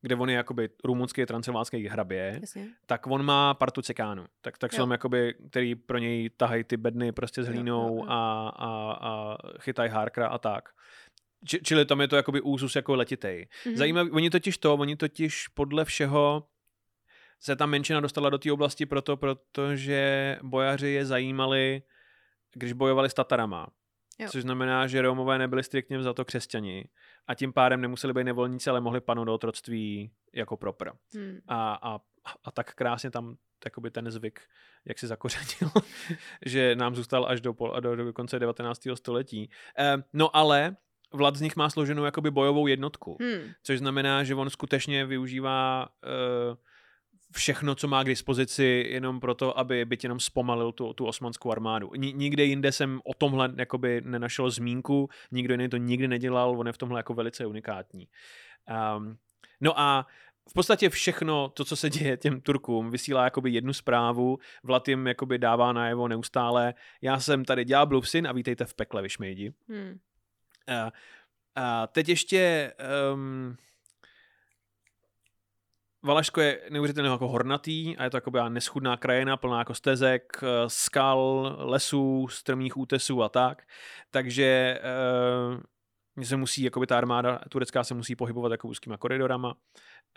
Kde 0.05 0.15
on 0.15 0.29
je 0.29 0.35
jakoby 0.35 0.69
rumunský 0.83 1.25
transylvánský 1.25 1.87
hrabě, 1.87 2.37
jasně. 2.41 2.67
tak 2.85 3.07
on 3.07 3.25
má 3.25 3.53
partu 3.53 3.81
cikánů. 3.81 4.25
Tak, 4.41 4.57
tak 4.57 4.73
jsou 4.73 4.91
jakoby, 4.91 5.33
který 5.49 5.75
pro 5.75 5.97
něj 5.97 6.29
tahají 6.37 6.63
ty 6.63 6.77
bedny 6.77 7.11
prostě 7.11 7.43
s 7.43 7.47
hlínou 7.47 7.97
jo, 7.97 8.03
jo. 8.03 8.05
A, 8.07 8.49
a, 8.49 8.97
a 9.01 9.37
chytají 9.59 9.89
hárkra 9.89 10.27
a 10.27 10.37
tak. 10.37 10.69
Či, 11.47 11.59
čili 11.63 11.85
tam 11.85 12.01
je 12.01 12.07
to 12.07 12.15
jakoby 12.15 12.41
úzus 12.41 12.75
jako 12.75 12.95
letitej. 12.95 13.47
Mhm. 13.65 13.75
Zajímavý, 13.75 14.11
oni 14.11 14.29
totiž 14.29 14.57
to, 14.57 14.73
oni 14.73 14.95
totiž 14.95 15.47
podle 15.47 15.85
všeho 15.85 16.47
se 17.39 17.55
ta 17.55 17.65
menšina 17.65 17.99
dostala 17.99 18.29
do 18.29 18.37
té 18.37 18.51
oblasti 18.51 18.85
proto, 18.85 19.17
protože 19.17 20.37
bojaři 20.43 20.87
je 20.87 21.05
zajímali, 21.05 21.81
když 22.53 22.73
bojovali 22.73 23.09
s 23.09 23.13
Tatarama. 23.13 23.67
Jo. 24.19 24.27
Což 24.29 24.41
znamená, 24.41 24.87
že 24.87 25.01
Romové 25.01 25.37
nebyli 25.37 25.63
striktně 25.63 26.03
za 26.03 26.13
to 26.13 26.25
křesťani 26.25 26.89
a 27.27 27.35
tím 27.35 27.53
pádem 27.53 27.81
nemuseli 27.81 28.13
být 28.13 28.23
nevolníci, 28.23 28.69
ale 28.69 28.81
mohli 28.81 29.01
panout 29.01 29.25
do 29.25 29.33
otroctví 29.33 30.11
jako 30.33 30.57
propr. 30.57 30.89
Mm. 31.15 31.37
A, 31.47 31.73
a, 31.81 31.99
a 32.43 32.51
tak 32.51 32.73
krásně 32.73 33.11
tam 33.11 33.35
jakoby 33.65 33.91
ten 33.91 34.11
zvyk, 34.11 34.39
jak 34.85 34.99
si 34.99 35.07
zakořenil, 35.07 35.71
že 36.45 36.75
nám 36.75 36.95
zůstal 36.95 37.25
až 37.29 37.41
do, 37.41 37.53
pol, 37.53 37.75
do, 37.79 37.95
do 37.95 38.13
konce 38.13 38.39
19. 38.39 38.81
století. 38.95 39.49
Eh, 39.79 39.97
no 40.13 40.35
ale 40.35 40.75
Vlad 41.13 41.35
z 41.35 41.41
nich 41.41 41.55
má 41.55 41.69
složenou 41.69 42.05
jakoby 42.05 42.31
bojovou 42.31 42.67
jednotku, 42.67 43.17
Hmm. 43.21 43.51
což 43.63 43.79
znamená, 43.79 44.23
že 44.23 44.35
on 44.35 44.49
skutečně 44.49 45.05
využívá 45.05 45.89
eh, 46.03 46.55
všechno, 47.35 47.75
co 47.75 47.87
má 47.87 48.03
k 48.03 48.07
dispozici, 48.07 48.85
jenom 48.89 49.19
proto, 49.19 49.59
aby 49.59 49.85
byť 49.85 50.03
jenom 50.03 50.19
zpomalil 50.19 50.71
tu, 50.71 50.93
tu 50.93 51.05
osmanskou 51.05 51.51
armádu. 51.51 51.91
Ni, 51.95 52.13
nikde 52.13 52.43
jinde 52.43 52.71
jsem 52.71 53.01
o 53.03 53.13
tomhle 53.13 53.53
jakoby 53.57 54.01
nenašel 54.05 54.49
zmínku, 54.49 55.09
nikdo 55.31 55.53
jiný 55.53 55.69
to 55.69 55.77
nikdy 55.77 56.07
nedělal, 56.07 56.59
on 56.59 56.67
je 56.67 56.73
v 56.73 56.77
tomhle 56.77 56.99
jako 56.99 57.13
velice 57.13 57.45
unikátní. 57.45 58.07
Um, 58.97 59.17
no 59.61 59.79
a 59.79 60.07
v 60.49 60.53
podstatě 60.53 60.89
všechno 60.89 61.49
to, 61.49 61.65
co 61.65 61.75
se 61.75 61.89
děje 61.89 62.17
těm 62.17 62.41
Turkům, 62.41 62.91
vysílá 62.91 63.23
jakoby 63.23 63.51
jednu 63.51 63.73
zprávu, 63.73 64.37
Vlad 64.63 64.87
jim 64.87 65.07
jakoby 65.07 65.37
dává 65.37 65.73
najevo 65.73 66.07
neustále, 66.07 66.73
já 67.01 67.19
jsem 67.19 67.45
tady 67.45 67.65
ďáblův 67.65 68.09
syn 68.09 68.27
a 68.27 68.31
vítejte 68.31 68.65
v 68.65 68.73
pekle, 68.73 69.01
vyšmejdi. 69.01 69.53
Hmm. 69.69 69.99
A, 70.67 70.91
a 71.55 71.87
teď 71.87 72.09
ještě 72.09 72.73
um, 73.13 73.57
Valašsko 76.05 76.41
je 76.41 76.61
neuvěřitelně 76.69 77.09
jako 77.09 77.27
hornatý 77.27 77.97
a 77.97 78.03
je 78.03 78.09
to 78.09 78.17
jako 78.17 78.49
neschudná 78.49 78.97
krajina, 78.97 79.37
plná 79.37 79.59
jako 79.59 79.73
stezek, 79.73 80.23
eh, 80.43 80.47
skal, 80.67 81.55
lesů, 81.59 82.27
strmých 82.27 82.77
útesů 82.77 83.23
a 83.23 83.29
tak. 83.29 83.63
Takže 84.11 84.79
uh, 86.17 86.23
se 86.23 86.37
musí, 86.37 86.63
jakoby 86.63 86.87
ta 86.87 86.97
armáda 86.97 87.39
turecká 87.49 87.83
se 87.83 87.93
musí 87.93 88.15
pohybovat 88.15 88.51
jako 88.51 88.67
úzkýma 88.67 88.97
koridorama. 88.97 89.53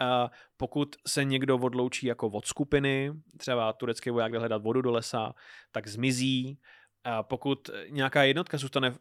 Uh, 0.01 0.29
pokud 0.57 0.97
se 1.07 1.25
někdo 1.25 1.59
odloučí 1.59 2.07
jako 2.07 2.29
od 2.29 2.47
skupiny, 2.47 3.13
třeba 3.37 3.73
turecký 3.73 4.11
voják 4.11 4.33
jde 4.33 4.39
hledat 4.39 4.63
vodu 4.63 4.83
do 4.83 4.91
lesa, 4.91 5.35
tak 5.73 5.89
zmizí. 5.89 6.59
A 7.05 7.23
pokud 7.23 7.71
nějaká 7.89 8.23
jednotka 8.23 8.59
zůstane 8.59 8.95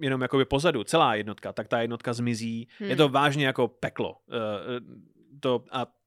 jenom 0.00 0.22
jakoby 0.22 0.44
pozadu, 0.44 0.84
celá 0.84 1.14
jednotka, 1.14 1.52
tak 1.52 1.68
ta 1.68 1.80
jednotka 1.80 2.12
zmizí. 2.12 2.68
Hmm. 2.78 2.90
Je 2.90 2.96
to 2.96 3.08
vážně 3.08 3.46
jako 3.46 3.68
peklo. 3.68 4.10
Uh, 4.10 4.98
to, 5.40 5.64
a 5.72 5.97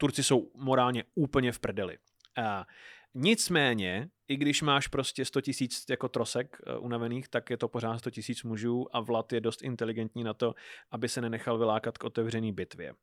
Turci 0.00 0.24
jsou 0.24 0.50
morálně 0.54 1.04
úplně 1.14 1.52
v 1.52 1.58
prdeli. 1.58 1.98
A 2.36 2.66
nicméně, 3.14 4.08
i 4.28 4.36
když 4.36 4.62
máš 4.62 4.86
prostě 4.86 5.24
100 5.24 5.40
tisíc 5.40 5.84
jako 5.90 6.08
trosek 6.08 6.58
uh, 6.66 6.84
unavených, 6.84 7.28
tak 7.28 7.50
je 7.50 7.56
to 7.56 7.68
pořád 7.68 7.98
100 7.98 8.10
tisíc 8.10 8.42
mužů 8.42 8.96
a 8.96 9.00
Vlad 9.00 9.32
je 9.32 9.40
dost 9.40 9.62
inteligentní 9.62 10.24
na 10.24 10.34
to, 10.34 10.54
aby 10.90 11.08
se 11.08 11.20
nenechal 11.20 11.58
vylákat 11.58 11.98
k 11.98 12.04
otevřený 12.04 12.52
bitvě. 12.52 12.94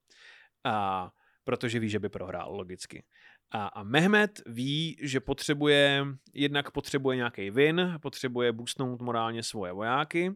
A 0.64 1.12
protože 1.44 1.80
ví, 1.80 1.90
že 1.90 2.00
by 2.00 2.10
prohrál, 2.10 2.56
logicky. 2.56 3.04
A, 3.52 3.68
a 3.68 3.84
Mehmet 3.84 4.42
ví, 4.46 4.98
že 5.02 5.20
potřebuje, 5.20 6.06
jednak 6.34 6.72
potřebuje 6.72 7.18
nějaký 7.18 7.52
vin, 7.52 8.00
potřebuje 8.02 8.52
boostnout 8.52 9.02
morálně 9.02 9.44
svoje 9.44 9.72
vojáky, 9.74 10.36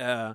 Uh, 0.00 0.32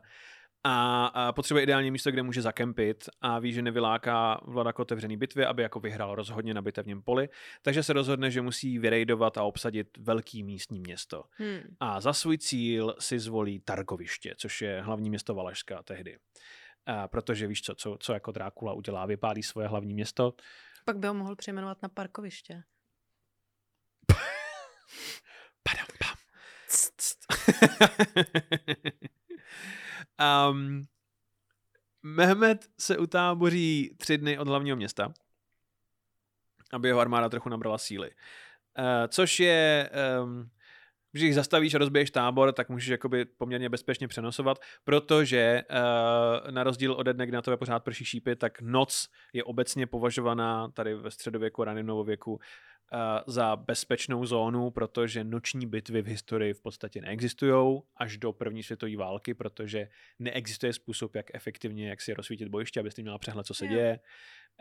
a, 0.68 1.06
a 1.06 1.32
potřebuje 1.32 1.64
ideální 1.64 1.92
místo, 1.92 2.12
kde 2.12 2.24
může 2.24 2.42
zakempit 2.42 3.10
a 3.22 3.40
ví, 3.40 3.54
že 3.54 3.62
nevyláká 3.62 4.42
vlada 4.44 4.74
k 4.74 4.80
otevřený 4.80 5.18
bitvě, 5.18 5.48
aby 5.48 5.64
jako 5.64 5.80
vyhrál 5.80 6.16
rozhodně 6.16 6.54
na 6.54 6.62
bitevním 6.62 7.02
poli, 7.02 7.30
takže 7.62 7.84
se 7.84 7.94
rozhodne, 7.94 8.32
že 8.32 8.42
musí 8.42 8.80
vyrejdovat 8.80 9.38
a 9.38 9.44
obsadit 9.44 9.98
velký 9.98 10.44
místní 10.44 10.80
město. 10.80 11.24
Hmm. 11.32 11.62
A 11.80 12.02
za 12.02 12.14
svůj 12.14 12.38
cíl 12.38 12.96
si 13.00 13.20
zvolí 13.20 13.60
Targoviště, 13.60 14.36
což 14.38 14.62
je 14.62 14.82
hlavní 14.82 15.10
město 15.10 15.36
Valašska 15.36 15.84
tehdy. 15.84 16.18
A 16.86 17.08
protože 17.08 17.48
víš 17.48 17.62
co, 17.62 17.76
co, 17.76 17.98
co 18.00 18.14
jako 18.14 18.32
Drákula 18.32 18.74
udělá, 18.74 19.06
vypálí 19.06 19.44
svoje 19.44 19.68
hlavní 19.68 19.94
město. 19.94 20.34
Pak 20.86 20.98
by 20.98 21.08
ho 21.08 21.14
mohl 21.14 21.36
přejmenovat 21.36 21.78
na 21.84 21.90
parkoviště. 21.90 22.64
Padam, 25.64 25.88
pam. 26.00 26.18
um, 30.52 30.88
Mehmet 32.04 32.66
se 32.80 32.98
utáboří 32.98 33.96
tři 33.98 34.18
dny 34.18 34.40
od 34.40 34.48
hlavního 34.48 34.78
města, 34.78 35.14
aby 36.74 36.88
jeho 36.88 37.00
armáda 37.00 37.30
trochu 37.30 37.50
nabrala 37.50 37.78
síly. 37.78 38.12
Uh, 38.80 38.86
což 39.08 39.40
je, 39.40 39.90
um, 40.24 40.50
když 41.12 41.24
jich 41.24 41.36
zastavíš 41.36 41.74
a 41.74 41.78
rozbiješ 41.78 42.12
tábor, 42.12 42.52
tak 42.52 42.70
můžeš 42.70 42.88
jakoby 42.88 43.26
poměrně 43.26 43.70
bezpečně 43.70 44.08
přenosovat, 44.08 44.60
protože 44.84 45.64
uh, 45.70 46.52
na 46.52 46.64
rozdíl 46.64 46.94
ode 46.94 47.14
dne, 47.14 47.26
kdy 47.26 47.36
na 47.36 47.42
tebe 47.42 47.58
pořád 47.58 47.84
prší 47.84 48.06
šípy, 48.06 48.36
tak 48.36 48.62
noc 48.62 49.10
je 49.34 49.44
obecně 49.44 49.88
považovaná 49.88 50.72
tady 50.72 50.96
ve 50.96 51.12
středověku, 51.12 51.64
raném 51.64 51.86
novověku 51.86 52.40
za 53.28 53.56
bezpečnou 53.56 54.26
zónu, 54.26 54.72
protože 54.72 55.24
noční 55.24 55.66
bitvy 55.66 56.02
v 56.02 56.08
historii 56.08 56.54
v 56.54 56.62
podstatě 56.62 57.02
neexistují 57.02 57.82
až 57.98 58.18
do 58.18 58.34
první 58.34 58.64
světové 58.64 58.98
války, 58.98 59.34
protože 59.34 59.88
neexistuje 60.20 60.74
způsob, 60.74 61.16
jak 61.16 61.26
efektivně 61.34 61.90
jak 61.90 62.02
si 62.02 62.14
rozsvítit 62.14 62.48
bojiště, 62.48 62.80
abyste 62.80 63.02
měla 63.02 63.18
přehled, 63.18 63.46
co 63.46 63.54
se 63.54 63.66
yeah. 63.66 63.76
děje. 63.76 64.00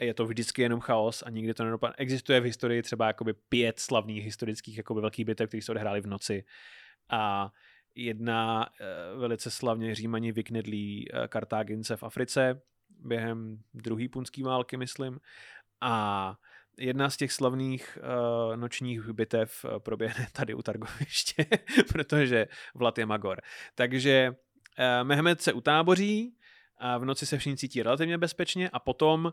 Je 0.00 0.14
to 0.14 0.26
vždycky 0.26 0.62
jenom 0.62 0.80
chaos 0.80 1.22
a 1.26 1.30
nikdy 1.30 1.54
to 1.54 1.64
nedopadne. 1.64 1.94
Existuje 1.98 2.40
v 2.40 2.44
historii 2.44 2.82
třeba 2.82 3.06
jakoby 3.06 3.34
pět 3.34 3.80
slavných 3.80 4.24
historických 4.24 4.76
jakoby 4.76 5.00
velkých 5.00 5.24
bitev, 5.24 5.48
které 5.48 5.62
se 5.62 5.72
odehrály 5.72 6.00
v 6.00 6.06
noci. 6.06 6.44
A 7.10 7.52
jedna 7.94 8.66
uh, 8.66 9.20
velice 9.20 9.50
slavně 9.50 9.94
římaní 9.94 10.32
vyknedlí 10.32 11.08
uh, 11.10 11.26
Kartágince 11.26 11.96
v 11.96 12.02
Africe 12.02 12.62
během 12.88 13.62
druhé 13.74 14.08
punské 14.08 14.44
války, 14.44 14.76
myslím. 14.76 15.18
A 15.80 16.36
jedna 16.78 17.10
z 17.10 17.16
těch 17.16 17.32
slavných 17.32 17.98
uh, 18.00 18.56
nočních 18.56 19.08
bitev 19.08 19.64
uh, 19.64 19.78
proběhne 19.78 20.26
tady 20.32 20.54
u 20.54 20.62
Targoviště, 20.62 21.46
protože 21.92 22.46
Vlad 22.74 22.98
je 22.98 23.06
Magor. 23.06 23.40
Takže 23.74 24.30
uh, 24.30 25.06
Mehmed 25.06 25.42
se 25.42 25.52
utáboří, 25.52 26.36
a 26.78 26.98
v 26.98 27.04
noci 27.04 27.26
se 27.26 27.38
všichni 27.38 27.56
cítí 27.56 27.82
relativně 27.82 28.18
bezpečně 28.18 28.70
a 28.70 28.78
potom 28.78 29.32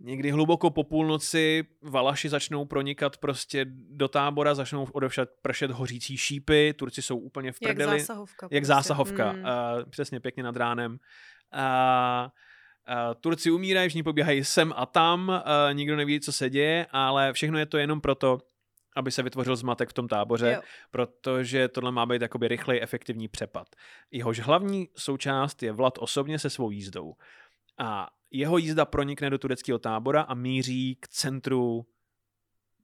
někdy 0.00 0.30
hluboko 0.30 0.70
po 0.70 0.84
půlnoci 0.84 1.64
Valaši 1.82 2.28
začnou 2.28 2.64
pronikat 2.64 3.16
prostě 3.16 3.66
do 3.68 4.08
tábora, 4.08 4.54
začnou 4.54 4.88
odevšat 4.92 5.28
pršet 5.42 5.70
hořící 5.70 6.16
šípy, 6.16 6.74
Turci 6.78 7.02
jsou 7.02 7.18
úplně 7.18 7.52
v 7.52 7.58
prdeli. 7.58 7.92
Jak 7.92 8.00
zásahovka. 8.00 8.46
Jak 8.50 8.50
prostě. 8.50 8.66
zásahovka, 8.66 9.32
mm. 9.32 9.38
uh, 9.38 9.90
přesně 9.90 10.20
pěkně 10.20 10.42
nad 10.42 10.56
ránem. 10.56 10.92
Uh, 10.92 12.30
Uh, 12.88 13.14
Turci 13.20 13.50
umírají, 13.50 13.88
všichni 13.88 14.02
pobíhají 14.02 14.44
sem 14.44 14.72
a 14.76 14.86
tam, 14.86 15.28
uh, 15.28 15.74
nikdo 15.74 15.96
neví, 15.96 16.20
co 16.20 16.32
se 16.32 16.50
děje, 16.50 16.86
ale 16.90 17.32
všechno 17.32 17.58
je 17.58 17.66
to 17.66 17.78
jenom 17.78 18.00
proto, 18.00 18.38
aby 18.96 19.10
se 19.10 19.22
vytvořil 19.22 19.56
zmatek 19.56 19.88
v 19.88 19.92
tom 19.92 20.08
táboře, 20.08 20.52
jo. 20.52 20.62
protože 20.90 21.68
tohle 21.68 21.92
má 21.92 22.06
být 22.06 22.22
jakoby 22.22 22.48
rychlej, 22.48 22.80
efektivní 22.82 23.28
přepad. 23.28 23.68
Jehož 24.10 24.40
hlavní 24.40 24.88
součást 24.96 25.62
je 25.62 25.72
Vlad 25.72 25.98
osobně 25.98 26.38
se 26.38 26.50
svou 26.50 26.70
jízdou. 26.70 27.14
A 27.78 28.08
jeho 28.30 28.58
jízda 28.58 28.84
pronikne 28.84 29.30
do 29.30 29.38
tureckého 29.38 29.78
tábora 29.78 30.22
a 30.22 30.34
míří 30.34 30.96
k 31.00 31.08
centru 31.08 31.86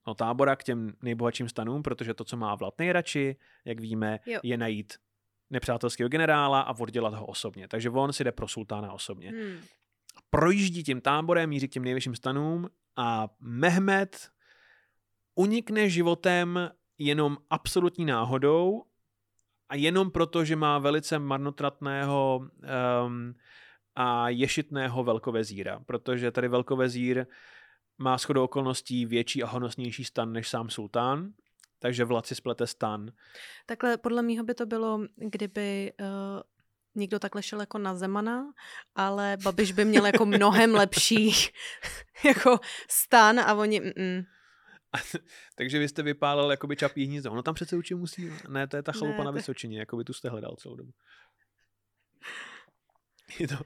no, 0.07 0.15
tábora, 0.15 0.57
k 0.57 0.65
těm 0.65 0.93
nejbohatším 1.03 1.49
stanům, 1.49 1.83
protože 1.83 2.15
to, 2.15 2.25
co 2.25 2.37
má 2.37 2.55
Vlad 2.55 2.79
nejradši, 2.79 3.37
jak 3.65 3.81
víme, 3.81 4.19
jo. 4.27 4.41
je 4.43 4.57
najít 4.57 4.95
nepřátelského 5.51 6.09
generála 6.09 6.61
a 6.61 6.79
oddělat 6.79 7.15
ho 7.15 7.27
osobně. 7.27 7.69
Takže 7.69 7.91
on 7.91 8.13
si 8.13 8.25
jde 8.25 8.33
pro 8.33 8.49
sultána 8.49 8.93
osobně. 8.93 9.31
Hmm 9.31 9.61
projíždí 10.31 10.83
tím 10.85 11.01
táborem, 11.01 11.51
míří 11.51 11.69
k 11.69 11.73
těm 11.73 11.85
nejvyšším 11.85 12.14
stanům 12.14 12.69
a 12.97 13.29
Mehmet 13.41 14.29
unikne 15.35 15.88
životem 15.88 16.71
jenom 16.99 17.37
absolutní 17.51 18.05
náhodou 18.05 18.85
a 19.69 19.75
jenom 19.75 20.11
proto, 20.11 20.45
že 20.45 20.57
má 20.57 20.79
velice 20.79 21.19
marnotratného 21.19 22.41
um, 23.07 23.35
a 23.95 24.29
ješitného 24.29 25.05
velkovezíra, 25.05 25.81
protože 25.87 26.31
tady 26.31 26.49
velkovezír 26.49 27.27
má 27.99 28.19
shodou 28.19 28.45
okolností 28.45 29.07
větší 29.07 29.43
a 29.43 29.47
honosnější 29.47 30.05
stan 30.05 30.33
než 30.33 30.49
sám 30.49 30.71
sultán, 30.71 31.33
takže 31.79 32.05
Vlad 32.05 32.27
si 32.27 32.35
splete 32.35 32.67
stan. 32.67 33.12
Takhle 33.67 33.97
podle 33.97 34.23
mého 34.23 34.45
by 34.45 34.55
to 34.55 34.67
bylo, 34.67 35.01
kdyby 35.17 35.93
uh, 36.01 36.07
někdo 36.99 37.19
takhle 37.19 37.43
šel 37.43 37.61
jako 37.61 37.79
na 37.79 37.95
Zemana, 37.95 38.53
ale 38.95 39.37
Babiš 39.43 39.73
by 39.73 39.85
měl 39.85 40.07
jako 40.07 40.27
mnohem 40.27 40.75
lepší 40.75 41.33
jako 42.25 42.61
stan 42.91 43.41
a 43.41 43.55
oni... 43.55 43.81
Mm-mm. 43.81 44.25
Takže 45.55 45.79
vy 45.79 45.89
jste 45.89 46.03
vypálil 46.03 46.51
jakoby 46.51 46.77
čapí 46.77 47.05
hnízdo. 47.05 47.35
No 47.35 47.43
tam 47.43 47.55
přece 47.55 47.77
určitě 47.77 47.95
musí. 47.95 48.33
Ne, 48.49 48.67
to 48.67 48.77
je 48.77 48.83
ta 48.83 48.93
chalupa 48.93 49.19
ne, 49.19 49.25
na 49.25 49.31
Vysočině, 49.31 49.79
jako 49.79 49.97
by 49.97 50.05
tu 50.05 50.13
jste 50.13 50.29
hledal 50.29 50.57
celou 50.57 50.77
dobu. 50.77 50.93
Je 53.39 53.49
to, 53.49 53.57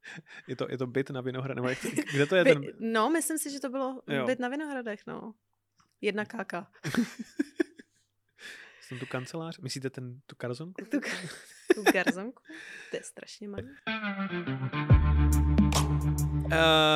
je 0.46 0.56
to, 0.56 0.66
je 0.70 0.78
to 0.78 0.86
byt 0.86 1.10
na 1.10 1.20
Vinohradech, 1.20 1.86
kde 2.12 2.26
to 2.26 2.36
je 2.36 2.44
ten... 2.44 2.62
No, 2.80 3.10
myslím 3.10 3.38
si, 3.38 3.50
že 3.50 3.60
to 3.60 3.68
bylo 3.68 4.02
jo. 4.08 4.26
byt 4.26 4.38
na 4.38 4.48
Vinohradech, 4.48 5.00
no. 5.06 5.34
Jedna 6.00 6.24
káka. 6.24 6.70
Jsem 8.94 9.00
tu 9.00 9.06
kancelář? 9.06 9.58
Myslíte 9.58 9.90
ten, 9.90 10.20
tu 10.26 10.36
karzonku? 10.36 10.84
Tu, 10.90 11.00
tu 11.74 11.82
garzonku? 11.92 12.42
To 12.90 12.96
je 12.96 13.02
strašně 13.02 13.48
malý. 13.48 13.68
Uh, 16.44 16.50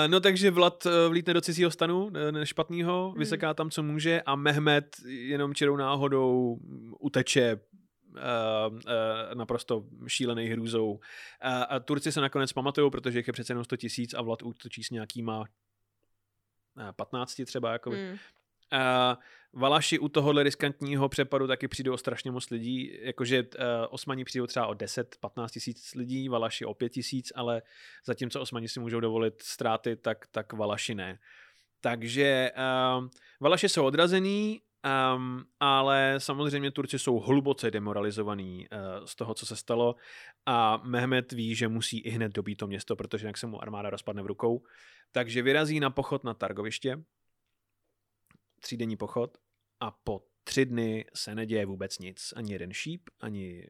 no 0.06 0.20
takže 0.20 0.50
Vlad 0.50 0.86
uh, 0.86 0.92
vlítne 1.08 1.34
do 1.34 1.40
cizího 1.40 1.70
stanu, 1.70 2.06
uh, 2.06 2.12
špatného, 2.44 3.10
hmm. 3.10 3.18
vyseká 3.18 3.54
tam, 3.54 3.70
co 3.70 3.82
může 3.82 4.22
a 4.22 4.36
Mehmet 4.36 4.96
jenom 5.06 5.54
čirou 5.54 5.76
náhodou 5.76 6.58
uteče 7.00 7.54
uh, 7.54 7.60
uh, 8.74 8.80
naprosto 9.34 9.84
šílený 10.06 10.46
hrůzou. 10.46 10.92
Uh, 10.92 11.00
a 11.68 11.80
Turci 11.80 12.12
se 12.12 12.20
nakonec 12.20 12.52
pamatují, 12.52 12.90
protože 12.90 13.18
jich 13.18 13.26
je 13.26 13.32
přece 13.32 13.50
jenom 13.50 13.64
100 13.64 13.76
tisíc 13.76 14.14
a 14.14 14.22
Vlad 14.22 14.42
útočí 14.42 14.84
s 14.84 14.90
nějakýma 14.90 15.44
15 16.96 17.40
třeba, 17.46 17.72
jako 17.72 17.90
hmm. 17.90 18.18
Valaši 19.52 19.98
u 19.98 20.08
tohohle 20.08 20.42
riskantního 20.42 21.08
přepadu 21.08 21.46
taky 21.46 21.68
přijdou 21.68 21.96
strašně 21.96 22.30
moc 22.30 22.50
lidí, 22.50 22.98
jakože 23.00 23.42
uh, 23.42 23.48
Osmani 23.90 24.24
přijdou 24.24 24.46
třeba 24.46 24.66
o 24.66 24.72
10-15 24.72 25.48
tisíc 25.48 25.94
lidí, 25.94 26.28
Valaši 26.28 26.64
o 26.64 26.74
5 26.74 26.88
tisíc, 26.88 27.32
ale 27.34 27.62
zatímco 28.06 28.40
Osmani 28.40 28.68
si 28.68 28.80
můžou 28.80 29.00
dovolit 29.00 29.42
ztráty, 29.42 29.96
tak, 29.96 30.26
tak 30.30 30.52
Valaši 30.52 30.94
ne. 30.94 31.18
Takže 31.80 32.50
uh, 32.98 33.06
Valaši 33.40 33.68
jsou 33.68 33.84
odrazený, 33.84 34.60
um, 35.16 35.44
ale 35.60 36.14
samozřejmě 36.18 36.70
Turci 36.70 36.98
jsou 36.98 37.18
hluboce 37.18 37.70
demoralizovaní 37.70 38.66
uh, 38.72 39.04
z 39.04 39.14
toho, 39.14 39.34
co 39.34 39.46
se 39.46 39.56
stalo 39.56 39.94
a 40.46 40.80
Mehmet 40.84 41.32
ví, 41.32 41.54
že 41.54 41.68
musí 41.68 41.98
i 41.98 42.10
hned 42.10 42.32
dobít 42.32 42.56
to 42.56 42.66
město, 42.66 42.96
protože 42.96 43.24
jinak 43.24 43.38
se 43.38 43.46
mu 43.46 43.62
armáda 43.62 43.90
rozpadne 43.90 44.22
v 44.22 44.26
rukou. 44.26 44.62
Takže 45.12 45.42
vyrazí 45.42 45.80
na 45.80 45.90
pochod 45.90 46.24
na 46.24 46.34
Targoviště, 46.34 46.96
třídenní 48.60 48.96
pochod 48.96 49.38
a 49.80 49.90
po 49.90 50.24
tři 50.44 50.66
dny 50.66 51.04
se 51.14 51.34
neděje 51.34 51.66
vůbec 51.66 51.98
nic. 51.98 52.32
Ani 52.36 52.52
jeden 52.52 52.72
šíp, 52.72 53.10
ani 53.20 53.68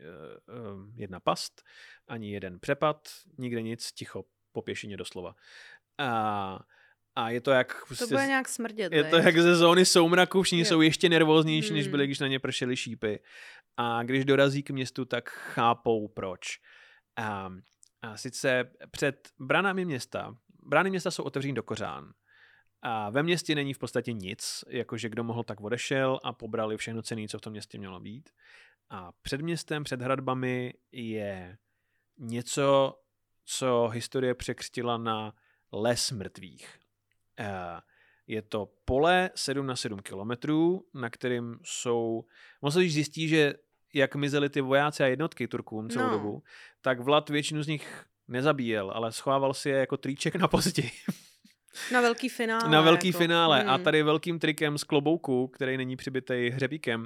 uh, 0.49 0.77
uh, 0.77 0.91
jedna 0.95 1.21
past, 1.21 1.63
ani 2.09 2.33
jeden 2.33 2.61
přepad, 2.61 3.09
nikde 3.39 3.63
nic, 3.63 3.93
ticho 3.93 4.25
po 4.53 4.63
pěšině 4.63 4.97
doslova. 4.97 5.35
A, 5.99 6.59
a 7.17 7.31
je 7.31 7.41
to 7.41 7.51
jak... 7.51 7.83
To 7.99 8.07
bude 8.07 8.27
nějak 8.27 8.49
smrdět. 8.49 8.93
Je 8.93 9.05
to 9.05 9.17
jak 9.17 9.39
ze 9.39 9.57
zóny 9.57 9.85
soumraku, 9.85 10.43
všichni 10.43 10.65
jsou 10.65 10.81
ještě 10.81 11.09
nervóznější, 11.09 11.69
hmm. 11.69 11.77
než 11.77 11.89
byli, 11.89 12.07
když 12.07 12.19
na 12.19 12.27
ně 12.27 12.39
pršely 12.39 12.77
šípy. 12.77 13.21
A 13.77 14.03
když 14.03 14.25
dorazí 14.25 14.63
k 14.63 14.71
městu, 14.71 15.05
tak 15.05 15.29
chápou 15.29 16.09
proč. 16.09 16.41
A, 17.17 17.53
a 18.03 18.17
sice 18.17 18.71
před 18.91 19.29
branami 19.39 19.85
města, 19.85 20.37
brány 20.63 20.91
města 20.91 21.11
jsou 21.11 21.23
otevřený 21.23 21.55
do 21.55 21.63
kořán. 21.63 22.13
A 22.83 23.11
ve 23.11 23.23
městě 23.23 23.55
není 23.55 23.75
v 23.75 23.79
podstatě 23.79 24.13
nic, 24.13 24.65
jakože 24.69 25.09
kdo 25.09 25.25
mohl, 25.25 25.43
tak 25.43 25.61
odešel 25.61 26.21
a 26.25 26.33
pobrali 26.33 26.77
všechno 26.77 27.03
cený, 27.03 27.29
co 27.29 27.39
v 27.39 27.41
tom 27.41 27.51
městě 27.51 27.79
mělo 27.79 28.01
být. 28.01 28.31
A 28.91 29.13
před 29.23 29.41
městem, 29.41 29.85
před 29.85 30.03
hradbami 30.03 30.75
je 30.93 31.59
něco, 32.19 32.95
co 33.45 33.89
historie 33.89 34.35
překřtila 34.35 34.99
na 34.99 35.35
les 35.73 36.11
mrtvých. 36.11 36.79
Je 38.27 38.43
to 38.43 38.73
pole 38.85 39.31
7 39.35 39.67
na 39.67 39.77
7 39.77 39.99
kilometrů, 39.99 40.87
na 40.95 41.11
kterým 41.11 41.59
jsou... 41.63 42.25
Musíš 42.63 42.93
zjistit, 42.93 43.29
že 43.29 43.55
jak 43.95 44.15
mizeli 44.17 44.49
ty 44.51 44.61
vojáci 44.61 45.03
a 45.03 45.07
jednotky 45.07 45.49
Turkům 45.49 45.91
celou 45.91 46.07
no. 46.07 46.11
dobu, 46.13 46.43
tak 46.81 47.01
Vlad 47.01 47.31
většinu 47.31 47.63
z 47.63 47.67
nich 47.67 48.05
nezabíjel, 48.29 48.91
ale 48.91 49.13
schovával 49.13 49.55
si 49.55 49.69
je 49.69 49.77
jako 49.77 49.97
triček 49.97 50.37
na 50.37 50.49
později. 50.49 50.91
Na 51.93 52.01
velký 52.01 52.29
finále. 52.29 52.71
Na 52.71 52.81
velký 52.81 53.09
jako. 53.09 53.19
finále. 53.19 53.61
Hmm. 53.61 53.71
A 53.71 53.79
tady 53.79 54.03
velkým 54.03 54.39
trikem 54.39 54.79
z 54.79 54.85
klobouku, 54.85 55.49
který 55.49 55.77
není 55.77 55.97
přibitej 55.97 56.51
hřebíkem, 56.51 57.03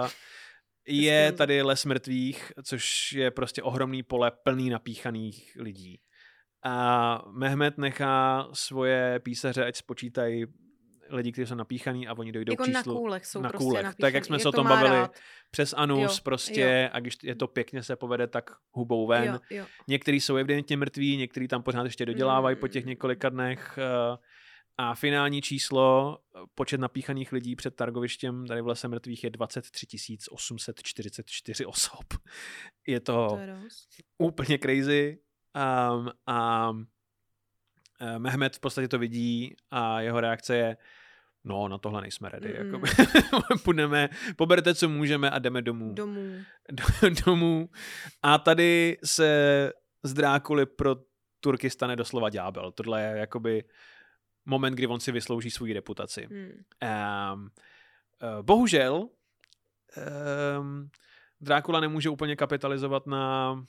uh, 0.00 0.08
je 0.88 1.32
tady 1.32 1.62
les 1.62 1.84
mrtvých, 1.84 2.52
což 2.64 3.12
je 3.12 3.30
prostě 3.30 3.62
ohromný 3.62 4.02
pole 4.02 4.32
plný 4.44 4.70
napíchaných 4.70 5.56
lidí. 5.60 6.00
A 6.64 7.18
Mehmet 7.32 7.78
nechá 7.78 8.48
svoje 8.52 9.20
písaře, 9.20 9.64
ať 9.64 9.76
spočítají 9.76 10.44
lidi, 11.08 11.32
kteří 11.32 11.46
jsou 11.46 11.54
napíchaný 11.54 12.08
a 12.08 12.18
oni 12.18 12.32
dojdou 12.32 12.52
jako 12.52 12.62
k 12.62 12.66
číslu. 12.66 12.94
na 12.94 13.00
kůlech 13.00 13.26
jsou 13.26 13.40
na 13.40 13.48
prostě 13.48 13.64
kůlech. 13.64 13.84
Napíchaný. 13.84 14.00
Tak 14.00 14.14
jak 14.14 14.24
jsme 14.24 14.36
je 14.36 14.40
se 14.40 14.48
o 14.48 14.52
tom 14.52 14.68
bavili 14.68 14.96
rád. 14.96 15.14
přes 15.50 15.74
anus 15.76 16.16
jo, 16.16 16.22
prostě 16.22 16.82
jo. 16.84 16.90
a 16.92 17.00
když 17.00 17.16
je 17.22 17.34
to 17.34 17.46
pěkně 17.46 17.82
se 17.82 17.96
povede, 17.96 18.26
tak 18.26 18.50
hubou 18.70 19.06
ven. 19.06 19.40
Jo, 19.50 19.58
jo. 19.58 19.66
Některý 19.88 20.20
jsou 20.20 20.36
evidentně 20.36 20.76
mrtví, 20.76 21.16
některý 21.16 21.48
tam 21.48 21.62
pořád 21.62 21.84
ještě 21.84 22.06
dodělávají 22.06 22.56
mm. 22.56 22.60
po 22.60 22.68
těch 22.68 22.84
několika 22.84 23.28
dnech. 23.28 23.78
Eh, 23.78 24.16
a 24.78 24.94
finální 24.94 25.42
číslo, 25.42 26.18
počet 26.54 26.80
napíchaných 26.80 27.32
lidí 27.32 27.56
před 27.56 27.76
targovištěm 27.76 28.46
tady 28.46 28.62
v 28.62 28.66
lese 28.66 28.88
mrtvých 28.88 29.24
je 29.24 29.30
23 29.30 29.86
844 30.30 31.66
osob. 31.66 32.04
Je 32.86 33.00
to, 33.00 33.26
to 33.30 33.38
je 33.38 33.56
úplně 34.18 34.58
crazy. 34.58 35.18
Um, 35.54 36.10
a 36.26 36.70
uh, 36.70 36.82
Mehmet 38.18 38.56
v 38.56 38.60
podstatě 38.60 38.88
to 38.88 38.98
vidí 38.98 39.56
a 39.70 40.00
jeho 40.00 40.20
reakce 40.20 40.56
je 40.56 40.76
no, 41.44 41.68
na 41.68 41.78
tohle 41.78 42.00
nejsme 42.00 42.28
ready. 42.28 42.48
Mm-mm. 42.48 42.64
Jakoby. 42.66 42.88
Půjdeme, 43.64 44.08
poberte, 44.36 44.74
co 44.74 44.88
můžeme 44.88 45.30
a 45.30 45.38
jdeme 45.38 45.62
domů. 45.62 45.92
Domů. 45.94 46.36
do, 46.70 46.84
domů. 47.26 47.68
A 48.22 48.38
tady 48.38 48.98
se 49.04 49.72
z 50.02 50.14
Drákuly 50.14 50.66
pro 50.66 50.96
Turky 51.40 51.70
stane 51.70 51.96
doslova 51.96 52.30
ďábel. 52.30 52.72
Tohle 52.72 53.02
je 53.02 53.18
jakoby 53.18 53.64
moment, 54.46 54.74
kdy 54.74 54.86
on 54.86 55.00
si 55.00 55.12
vyslouží 55.12 55.50
svou 55.50 55.72
reputaci. 55.72 56.28
Hmm. 56.30 56.50
Um, 57.34 57.50
bohužel 58.42 59.08
um, 60.60 60.90
Drákula 61.40 61.80
nemůže 61.80 62.10
úplně 62.10 62.36
kapitalizovat 62.36 63.06
na 63.06 63.54
eh, 63.58 63.66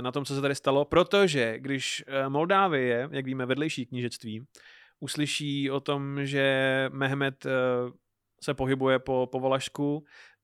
na 0.00 0.12
tom, 0.12 0.24
co 0.24 0.34
se 0.34 0.40
tady 0.40 0.54
stalo, 0.54 0.84
protože 0.84 1.58
když 1.58 2.04
eh, 2.06 2.28
Moldávie, 2.28 3.08
jak 3.12 3.24
víme, 3.24 3.46
vedlejší 3.46 3.86
knížectví, 3.86 4.46
uslyší 5.00 5.70
o 5.70 5.80
tom, 5.80 6.26
že 6.26 6.88
Mehmet 6.92 7.46
eh, 7.46 7.50
se 8.42 8.54
pohybuje 8.54 8.98
po, 8.98 9.28
po 9.32 9.40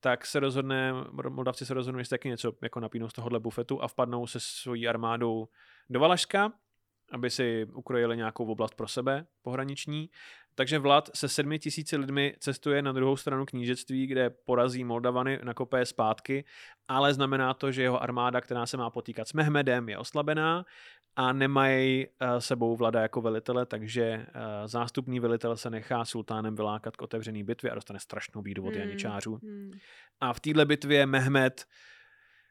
tak 0.01 0.27
se 0.27 0.41
rozhodne, 0.41 0.93
Moldavci 1.29 1.67
se 1.67 1.75
rozhodnou, 1.75 2.03
že 2.03 2.09
taky 2.09 2.29
něco 2.29 2.53
jako 2.63 2.81
napínou 2.81 3.09
z 3.09 3.13
tohohle 3.13 3.41
bufetu 3.41 3.83
a 3.83 3.89
vpadnou 3.89 4.27
se 4.27 4.41
svojí 4.41 4.89
armádou 4.89 5.49
do 5.91 6.01
Valašska, 6.01 6.53
aby 7.13 7.31
si 7.31 7.67
ukrojili 7.75 8.17
nějakou 8.17 8.47
oblast 8.47 8.75
pro 8.75 8.89
sebe 8.89 9.27
pohraniční. 9.43 10.11
Takže 10.59 10.79
Vlad 10.79 11.11
se 11.15 11.29
sedmi 11.29 11.59
tisíci 11.59 11.97
lidmi 11.97 12.35
cestuje 12.39 12.83
na 12.83 12.93
druhou 12.93 13.17
stranu 13.17 13.47
knížectví, 13.47 14.07
kde 14.07 14.31
porazí 14.31 14.85
Moldavany, 14.85 15.41
nakope 15.45 15.79
je 15.79 15.87
zpátky, 15.87 16.45
ale 16.89 17.15
znamená 17.15 17.55
to, 17.55 17.73
že 17.73 17.83
jeho 17.83 18.03
armáda, 18.03 18.41
která 18.41 18.67
se 18.67 18.77
má 18.77 18.91
potýkat 18.91 19.29
s 19.29 19.33
Mehmedem, 19.33 19.89
je 19.89 19.99
oslabená 19.99 20.65
a 21.17 21.33
nemají 21.33 22.07
uh, 22.07 22.39
sebou 22.39 22.77
Vlada 22.77 23.01
jako 23.01 23.21
velitele, 23.21 23.67
takže 23.67 24.27
uh, 24.27 24.67
zástupný 24.67 25.21
velitel 25.21 25.57
se 25.57 25.71
nechá 25.71 26.05
sultánem 26.05 26.57
vylákat 26.57 26.97
k 26.97 27.03
otevřený 27.03 27.45
bitvě 27.45 27.71
a 27.71 27.75
dostane 27.75 28.01
strašnou 28.01 28.43
bídu 28.43 28.67
od 28.67 28.75
Hmm, 28.75 28.81
janičářů. 28.81 29.39
hmm. 29.43 29.73
A 30.21 30.33
v 30.33 30.41
téhle 30.41 30.65
bitvě 30.65 31.07
Mehmed 31.07 31.65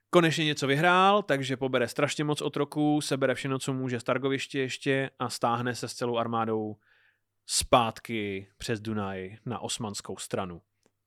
konečně 0.10 0.46
něco 0.46 0.68
vyhrál, 0.68 1.24
takže 1.24 1.58
pobere 1.58 1.88
strašně 1.88 2.24
moc 2.24 2.42
otroků, 2.42 3.02
sebere 3.02 3.36
všechno, 3.36 3.60
co 3.60 3.74
může 3.74 4.00
z 4.00 4.04
Targoviště 4.04 4.60
ještě 4.60 5.10
a 5.20 5.30
stáhne 5.30 5.76
se 5.76 5.88
s 5.88 5.94
celou 5.94 6.18
armádou 6.18 6.76
zpátky 7.46 8.48
přes 8.58 8.80
Dunaj 8.82 9.38
na 9.46 9.60
osmanskou 9.60 10.18
stranu. 10.18 10.62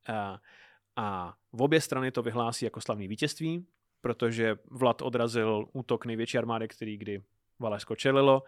A, 0.08 0.40
a 0.96 1.36
v 1.52 1.62
obě 1.62 1.80
strany 1.80 2.10
to 2.10 2.22
vyhlásí 2.22 2.64
jako 2.64 2.80
slavný 2.80 3.08
vítězství, 3.08 3.66
protože 4.00 4.56
Vlad 4.70 5.02
odrazil 5.02 5.66
útok 5.72 6.06
největší 6.06 6.38
armády, 6.38 6.68
který 6.68 6.96
kdy 6.96 7.22
Valašsko 7.58 7.96
čelilo 7.96 8.42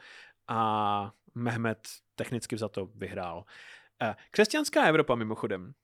a 0.48 1.12
Mehmed 1.34 1.88
technicky 2.14 2.56
za 2.56 2.68
to 2.68 2.86
vyhrál. 2.86 3.44
Křesťanská 4.30 4.84
Evropa 4.84 5.14
mimochodem 5.14 5.74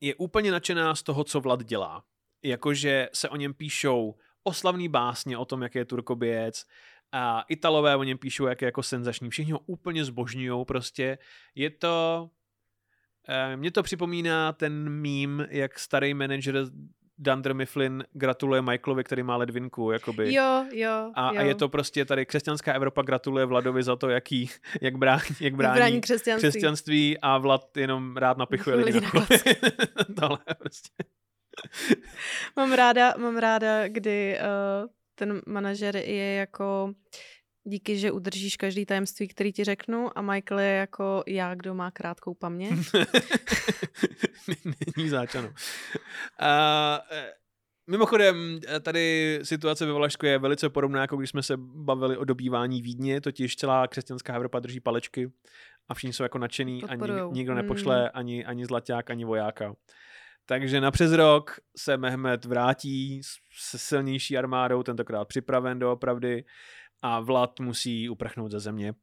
je 0.00 0.14
úplně 0.14 0.50
nadšená 0.50 0.94
z 0.94 1.02
toho, 1.02 1.24
co 1.24 1.40
Vlad 1.40 1.64
dělá. 1.64 2.04
Jakože 2.42 3.08
se 3.12 3.28
o 3.28 3.36
něm 3.36 3.54
píšou 3.54 4.14
oslavný 4.42 4.88
básně 4.88 5.38
o 5.38 5.44
tom, 5.44 5.62
jak 5.62 5.74
je 5.74 5.84
turkoběc, 5.84 6.66
a 7.12 7.44
Italové 7.48 7.96
o 7.96 8.02
něm 8.02 8.18
píšou, 8.18 8.46
jak 8.46 8.62
je 8.62 8.66
jako 8.66 8.82
senzační. 8.82 9.30
Všichni 9.30 9.52
ho 9.52 9.58
úplně 9.58 10.04
zbožňují 10.04 10.64
prostě. 10.64 11.18
Je 11.54 11.70
to... 11.70 12.28
Eh, 13.28 13.56
Mně 13.56 13.70
to 13.70 13.82
připomíná 13.82 14.52
ten 14.52 14.90
mím, 14.90 15.46
jak 15.50 15.78
starý 15.78 16.14
manažer 16.14 16.64
Dunder 17.18 17.54
Mifflin 17.54 18.04
gratuluje 18.12 18.62
Michaelovi, 18.62 19.04
který 19.04 19.22
má 19.22 19.36
ledvinku, 19.36 19.90
jakoby. 19.90 20.34
Jo, 20.34 20.66
jo, 20.72 21.12
A, 21.14 21.32
jo. 21.32 21.40
a 21.40 21.42
je 21.42 21.54
to 21.54 21.68
prostě 21.68 22.04
tady 22.04 22.26
křesťanská 22.26 22.72
Evropa 22.72 23.02
gratuluje 23.02 23.44
Vladovi 23.44 23.82
za 23.82 23.96
to, 23.96 24.08
jaký, 24.08 24.50
jak 24.80 24.96
brání, 24.96 25.22
jak 25.40 25.54
brání, 25.54 25.76
brání 25.76 26.00
křesťanství. 26.00 26.48
křesťanství 26.48 27.18
a 27.22 27.38
Vlad 27.38 27.76
jenom 27.76 28.16
rád 28.16 28.38
napichuje 28.38 28.76
lidi 28.76 28.92
Lidi 28.92 29.06
na. 29.14 29.26
Tohle 30.20 30.38
prostě. 30.58 31.04
Mám 32.56 32.72
ráda, 32.72 33.14
mám 33.18 33.36
ráda, 33.36 33.88
kdy 33.88 34.38
uh, 34.82 34.88
ten 35.18 35.42
manažer 35.46 35.96
je 35.96 36.34
jako 36.34 36.92
díky, 37.64 37.98
že 37.98 38.12
udržíš 38.12 38.56
každý 38.56 38.86
tajemství, 38.86 39.28
který 39.28 39.52
ti 39.52 39.64
řeknu 39.64 40.18
a 40.18 40.22
Michael 40.22 40.60
je 40.60 40.72
jako 40.72 41.24
já, 41.26 41.54
kdo 41.54 41.74
má 41.74 41.90
krátkou 41.90 42.34
paměť. 42.34 42.72
Není 44.96 45.08
záčano. 45.08 45.52
A, 46.38 47.00
e, 47.12 47.32
mimochodem, 47.90 48.60
e, 48.68 48.80
tady 48.80 49.38
situace 49.42 49.86
ve 49.86 49.92
Valašsku 49.92 50.26
je 50.26 50.38
velice 50.38 50.68
podobná, 50.68 51.00
jako 51.00 51.16
když 51.16 51.30
jsme 51.30 51.42
se 51.42 51.54
bavili 51.58 52.16
o 52.16 52.24
dobývání 52.24 52.82
Vídně, 52.82 53.20
totiž 53.20 53.56
celá 53.56 53.86
křesťanská 53.86 54.34
Evropa 54.34 54.60
drží 54.60 54.80
palečky 54.80 55.32
a 55.88 55.94
všichni 55.94 56.12
jsou 56.12 56.22
jako 56.22 56.38
nadšený 56.38 56.84
a 56.84 56.86
Podporujou. 56.88 57.32
nikdo 57.32 57.52
Mm. 57.52 57.56
nepošle 57.56 58.10
ani, 58.10 58.44
ani 58.44 58.66
zlaťák, 58.66 59.10
ani 59.10 59.24
vojáka. 59.24 59.74
Takže 60.46 60.80
na 60.80 60.90
přes 60.90 61.12
rok 61.12 61.60
se 61.76 61.96
Mehmet 61.96 62.44
vrátí 62.44 63.20
se 63.58 63.78
silnější 63.78 64.38
armádou, 64.38 64.82
tentokrát 64.82 65.24
připraven 65.24 65.78
doopravdy 65.78 66.44
a 67.02 67.20
Vlad 67.20 67.60
musí 67.60 68.08
uprchnout 68.08 68.50
ze 68.52 68.60
země. 68.60 68.94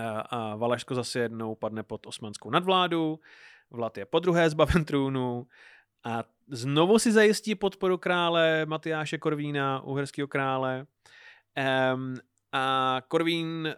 A- 0.00 0.20
A 0.20 0.56
Valašsko 0.56 0.94
zase 0.94 1.18
jednou 1.18 1.54
padne 1.54 1.82
pod 1.82 2.06
osmanskou 2.06 2.50
nadvládu, 2.50 3.20
Vlad 3.70 3.98
je 3.98 4.06
po 4.06 4.18
druhé 4.18 4.50
zbaven 4.50 4.84
trůnu 4.84 5.46
a 6.04 6.24
znovu 6.48 6.98
si 6.98 7.12
zajistí 7.12 7.54
podporu 7.54 7.98
krále 7.98 8.66
Matyáše 8.66 9.18
Korvína, 9.18 9.82
uherského 9.82 10.28
krále. 10.28 10.86
A 12.52 13.00
Korvín 13.08 13.74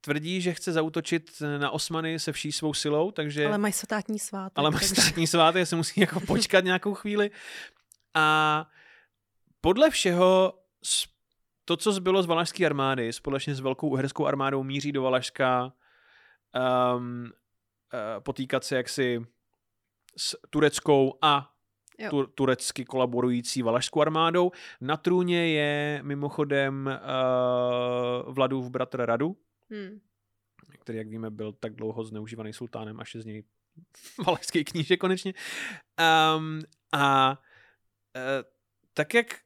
tvrdí, 0.00 0.40
že 0.40 0.54
chce 0.54 0.72
zautočit 0.72 1.42
na 1.58 1.70
Osmany 1.70 2.18
se 2.18 2.32
vší 2.32 2.52
svou 2.52 2.74
silou, 2.74 3.10
takže... 3.10 3.46
Ale 3.46 3.58
mají 3.58 3.72
státní 3.72 4.18
svátek. 4.18 4.58
Ale 4.58 4.70
mají 4.70 4.86
státní 4.86 5.26
svátek, 5.26 5.66
se 5.66 5.76
musí 5.76 6.00
jako 6.00 6.20
počkat 6.20 6.64
nějakou 6.64 6.94
chvíli. 6.94 7.30
A 8.14 8.66
podle 9.60 9.90
všeho 9.90 10.54
to, 11.64 11.76
co 11.76 11.92
zbylo 11.92 12.22
z 12.22 12.26
Valašské 12.26 12.66
armády, 12.66 13.12
společně 13.12 13.54
s 13.54 13.60
velkou 13.60 13.88
uherskou 13.88 14.26
armádou 14.26 14.62
míří 14.62 14.92
do 14.92 15.02
Valašska 15.02 15.72
um, 16.94 17.22
uh, 17.22 17.30
potýkat 18.22 18.64
se 18.64 18.76
jaksi 18.76 19.26
s 20.16 20.36
tureckou 20.50 21.18
a 21.22 21.50
tu, 22.10 22.26
turecky 22.26 22.84
kolaborující 22.84 23.62
valašskou 23.62 24.00
armádou. 24.00 24.52
Na 24.80 24.96
trůně 24.96 25.48
je 25.48 26.00
mimochodem 26.02 26.90
uh, 28.26 28.34
Vladův 28.34 28.70
bratr 28.70 29.06
Radu, 29.06 29.36
Hmm. 29.70 30.00
který, 30.78 30.98
jak 30.98 31.08
víme, 31.08 31.30
byl 31.30 31.52
tak 31.52 31.74
dlouho 31.74 32.04
zneužívaný 32.04 32.52
sultánem, 32.52 33.00
až 33.00 33.14
je 33.14 33.20
z 33.20 33.24
něj 33.24 33.44
valašský 34.26 34.64
kníže 34.64 34.96
konečně. 34.96 35.34
Um, 36.36 36.60
a 36.92 37.30
uh, 38.16 38.48
tak 38.94 39.14
jak 39.14 39.40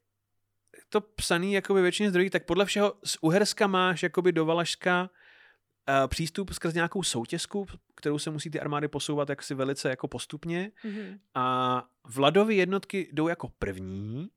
to 0.89 1.01
psaný 1.01 1.53
jako 1.53 1.73
ve 1.73 1.81
většině 1.81 2.09
zdrojí, 2.09 2.29
tak 2.29 2.45
podle 2.45 2.65
všeho 2.65 2.93
z 3.03 3.17
Uherska 3.21 3.67
máš 3.67 4.03
jakoby 4.03 4.31
do 4.31 4.45
Valašska 4.45 5.01
uh, 5.01 6.07
přístup 6.07 6.53
skrz 6.53 6.73
nějakou 6.73 7.03
soutězku, 7.03 7.65
kterou 7.95 8.19
se 8.19 8.31
musí 8.31 8.49
ty 8.49 8.59
armády 8.59 8.87
posouvat 8.87 9.29
jaksi 9.29 9.55
velice 9.55 9.89
jako 9.89 10.07
postupně. 10.07 10.71
Mhm. 10.83 11.19
A 11.33 11.87
Vladovy 12.07 12.55
jednotky 12.55 13.09
jdou 13.13 13.27
jako 13.27 13.49
první, 13.59 14.29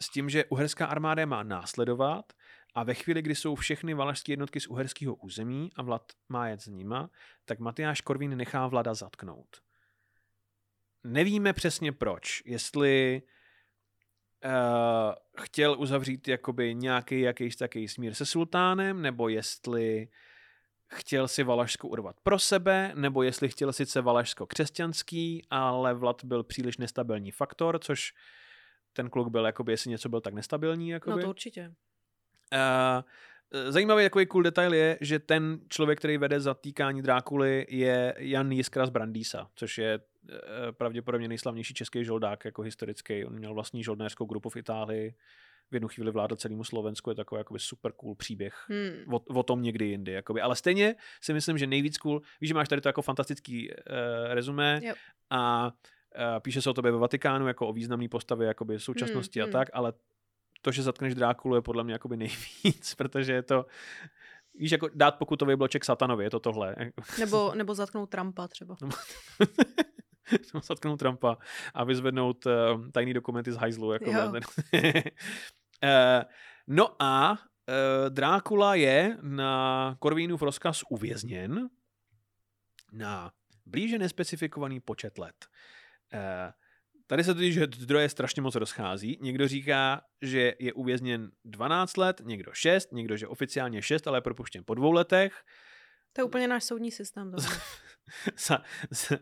s 0.00 0.10
tím, 0.10 0.30
že 0.30 0.44
uherská 0.44 0.86
armáda 0.86 1.26
má 1.26 1.42
následovat 1.42 2.32
a 2.74 2.82
ve 2.82 2.94
chvíli, 2.94 3.22
kdy 3.22 3.34
jsou 3.34 3.54
všechny 3.54 3.94
valašské 3.94 4.32
jednotky 4.32 4.60
z 4.60 4.66
uherského 4.66 5.14
území 5.14 5.70
a 5.76 5.82
Vlad 5.82 6.12
má 6.28 6.48
jet 6.48 6.60
s 6.60 6.66
nima, 6.66 7.10
tak 7.44 7.58
Matyáš 7.58 8.00
Korvín 8.00 8.36
nechá 8.36 8.66
Vlada 8.66 8.94
zatknout. 8.94 9.56
Nevíme 11.04 11.52
přesně 11.52 11.92
proč, 11.92 12.42
jestli 12.46 13.22
uh, 14.44 15.14
chtěl 15.40 15.80
uzavřít 15.80 16.28
jakoby 16.28 16.74
nějaký 16.74 17.20
jakýž 17.20 17.56
taký 17.56 17.88
smír 17.88 18.14
se 18.14 18.26
sultánem, 18.26 19.02
nebo 19.02 19.28
jestli 19.28 20.08
chtěl 20.94 21.28
si 21.28 21.42
Valašsko 21.42 21.88
urvat 21.88 22.20
pro 22.22 22.38
sebe, 22.38 22.92
nebo 22.94 23.22
jestli 23.22 23.48
chtěl 23.48 23.72
sice 23.72 24.00
Valašsko 24.00 24.46
křesťanský, 24.46 25.46
ale 25.50 25.94
Vlad 25.94 26.24
byl 26.24 26.44
příliš 26.44 26.76
nestabilní 26.76 27.30
faktor, 27.30 27.78
což 27.78 28.12
ten 28.92 29.10
kluk 29.10 29.28
byl, 29.28 29.46
jakoby, 29.46 29.72
jestli 29.72 29.90
něco 29.90 30.08
byl 30.08 30.20
tak 30.20 30.34
nestabilní. 30.34 30.90
No 30.90 30.94
Jakoby. 30.94 31.22
to 31.22 31.28
určitě. 31.28 31.74
Uh, 32.52 33.02
zajímavý 33.70 34.04
takový 34.04 34.26
cool 34.26 34.42
detail 34.42 34.74
je, 34.74 34.98
že 35.00 35.18
ten 35.18 35.58
člověk, 35.68 35.98
který 35.98 36.18
vede 36.18 36.40
zatýkání 36.40 37.02
Drákuly, 37.02 37.66
je 37.68 38.14
Jan 38.18 38.52
Jiskra 38.52 38.86
z 38.86 38.90
Brandýsa, 38.90 39.48
což 39.54 39.78
je 39.78 39.98
uh, 39.98 40.34
pravděpodobně 40.72 41.28
nejslavnější 41.28 41.74
český 41.74 42.04
žoldák 42.04 42.44
jako 42.44 42.62
historický. 42.62 43.24
On 43.24 43.34
měl 43.34 43.54
vlastní 43.54 43.82
žoldnéřskou 43.82 44.24
grupu 44.24 44.48
v 44.48 44.56
Itálii, 44.56 45.14
v 45.70 45.74
jednu 45.74 45.88
chvíli 45.88 46.10
vládl 46.10 46.36
celému 46.36 46.64
Slovensku, 46.64 47.10
je 47.10 47.16
takový 47.16 47.38
jakoby 47.38 47.60
super 47.60 47.92
cool 47.92 48.14
příběh 48.14 48.54
Hmm. 48.68 49.14
o, 49.14 49.18
o 49.18 49.42
tom 49.42 49.62
někdy 49.62 49.84
jindy. 49.84 50.12
Jakoby. 50.12 50.40
Ale 50.40 50.56
stejně 50.56 50.94
si 51.20 51.32
myslím, 51.32 51.58
že 51.58 51.66
nejvíc 51.66 51.98
cool, 51.98 52.22
víš, 52.40 52.48
že 52.48 52.54
máš 52.54 52.68
tady 52.68 52.80
to 52.80 52.88
jako 52.88 53.02
fantastický 53.02 53.70
uh, 53.70 53.76
rezumé 54.28 54.80
Jo. 54.82 54.94
a 55.30 55.66
uh, 55.66 56.40
píše 56.42 56.62
se 56.62 56.70
o 56.70 56.74
tobě 56.74 56.92
ve 56.92 56.98
Vatikánu 56.98 57.48
jako 57.48 57.68
o 57.68 57.72
významné 57.72 58.08
postavě 58.08 58.48
jakoby 58.48 58.78
současnosti 58.78 59.40
Hmm, 59.40 59.44
a 59.44 59.46
hmm. 59.46 59.52
tak, 59.52 59.68
ale 59.72 59.92
to, 60.62 60.70
že 60.70 60.82
zatkneš 60.82 61.14
Drákulu 61.14 61.54
je 61.54 61.62
podle 61.62 61.84
mě 61.84 61.92
jakoby 61.92 62.16
nejvíc, 62.16 62.94
protože 62.96 63.32
je 63.32 63.42
to 63.42 63.66
Víš, 64.54 64.70
jako 64.70 64.88
dát 64.94 65.18
pokutový 65.18 65.56
bloček 65.56 65.84
satanovi, 65.84 66.24
je 66.24 66.30
to 66.30 66.40
tohle. 66.40 66.76
Nebo, 67.18 67.54
nebo 67.54 67.74
zatknout 67.74 68.10
Trumpa 68.10 68.48
třeba. 68.48 68.76
Nebo 68.80 68.92
zatknout 70.62 70.98
Trumpa 70.98 71.38
a 71.74 71.84
vyzvednout 71.84 72.46
uh, 72.46 72.52
tajný 72.92 73.14
dokumenty 73.14 73.52
z 73.52 73.56
hajzlu. 73.56 73.92
Jako 73.92 74.10
uh, 74.10 74.36
no 76.66 77.02
a 77.02 77.30
uh, 77.32 77.36
Drákula 78.08 78.74
je 78.74 79.18
na 79.22 79.96
Korvínův 79.98 80.42
rozkaz 80.42 80.82
uvězněn 80.90 81.68
na 82.92 83.32
blíže 83.66 83.98
nespecifikovaný 83.98 84.80
počet 84.80 85.18
let. 85.18 85.46
Uh, 86.14 86.20
Tady 87.06 87.24
se 87.24 87.34
totiž 87.34 87.58
zdroje 87.74 88.08
strašně 88.08 88.42
moc 88.42 88.54
rozchází. 88.54 89.18
Někdo 89.20 89.48
říká, 89.48 90.00
že 90.22 90.54
je 90.58 90.72
uvězněn 90.72 91.30
12 91.44 91.96
let, 91.96 92.20
někdo 92.24 92.52
6, 92.54 92.92
někdo, 92.92 93.16
že 93.16 93.26
oficiálně 93.26 93.82
6, 93.82 94.06
ale 94.06 94.18
je 94.18 94.22
propuštěn 94.22 94.62
po 94.64 94.74
dvou 94.74 94.92
letech. 94.92 95.32
To 96.12 96.20
je 96.20 96.24
úplně 96.24 96.48
náš 96.48 96.64
soudní 96.64 96.90
systém. 96.90 97.32
za, 98.46 98.62
za, 98.90 99.18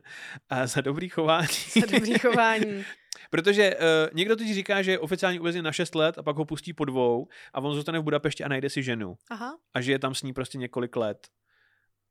a 0.49 0.67
za 0.67 0.81
dobrý 0.81 1.09
chování. 1.09 1.49
Za 1.81 1.87
dobrý 1.87 2.19
chování. 2.19 2.85
Protože 3.31 3.77
uh, 3.77 3.83
někdo 4.13 4.37
teď 4.37 4.55
říká, 4.55 4.83
že 4.83 4.91
je 4.91 4.99
oficiálně 4.99 5.41
uvězněn 5.41 5.65
na 5.65 5.73
6 5.73 5.95
let 5.95 6.19
a 6.19 6.23
pak 6.23 6.37
ho 6.37 6.45
pustí 6.45 6.73
po 6.73 6.85
dvou 6.85 7.29
a 7.53 7.61
on 7.61 7.75
zůstane 7.75 7.99
v 7.99 8.03
Budapešti 8.03 8.45
a 8.45 8.49
najde 8.49 8.71
si 8.71 8.83
ženu. 8.83 9.15
Aha. 9.31 9.59
A 9.75 9.81
žije 9.81 9.99
tam 9.99 10.15
s 10.15 10.23
ní 10.23 10.33
prostě 10.33 10.59
několik 10.59 10.97
let. 10.97 11.29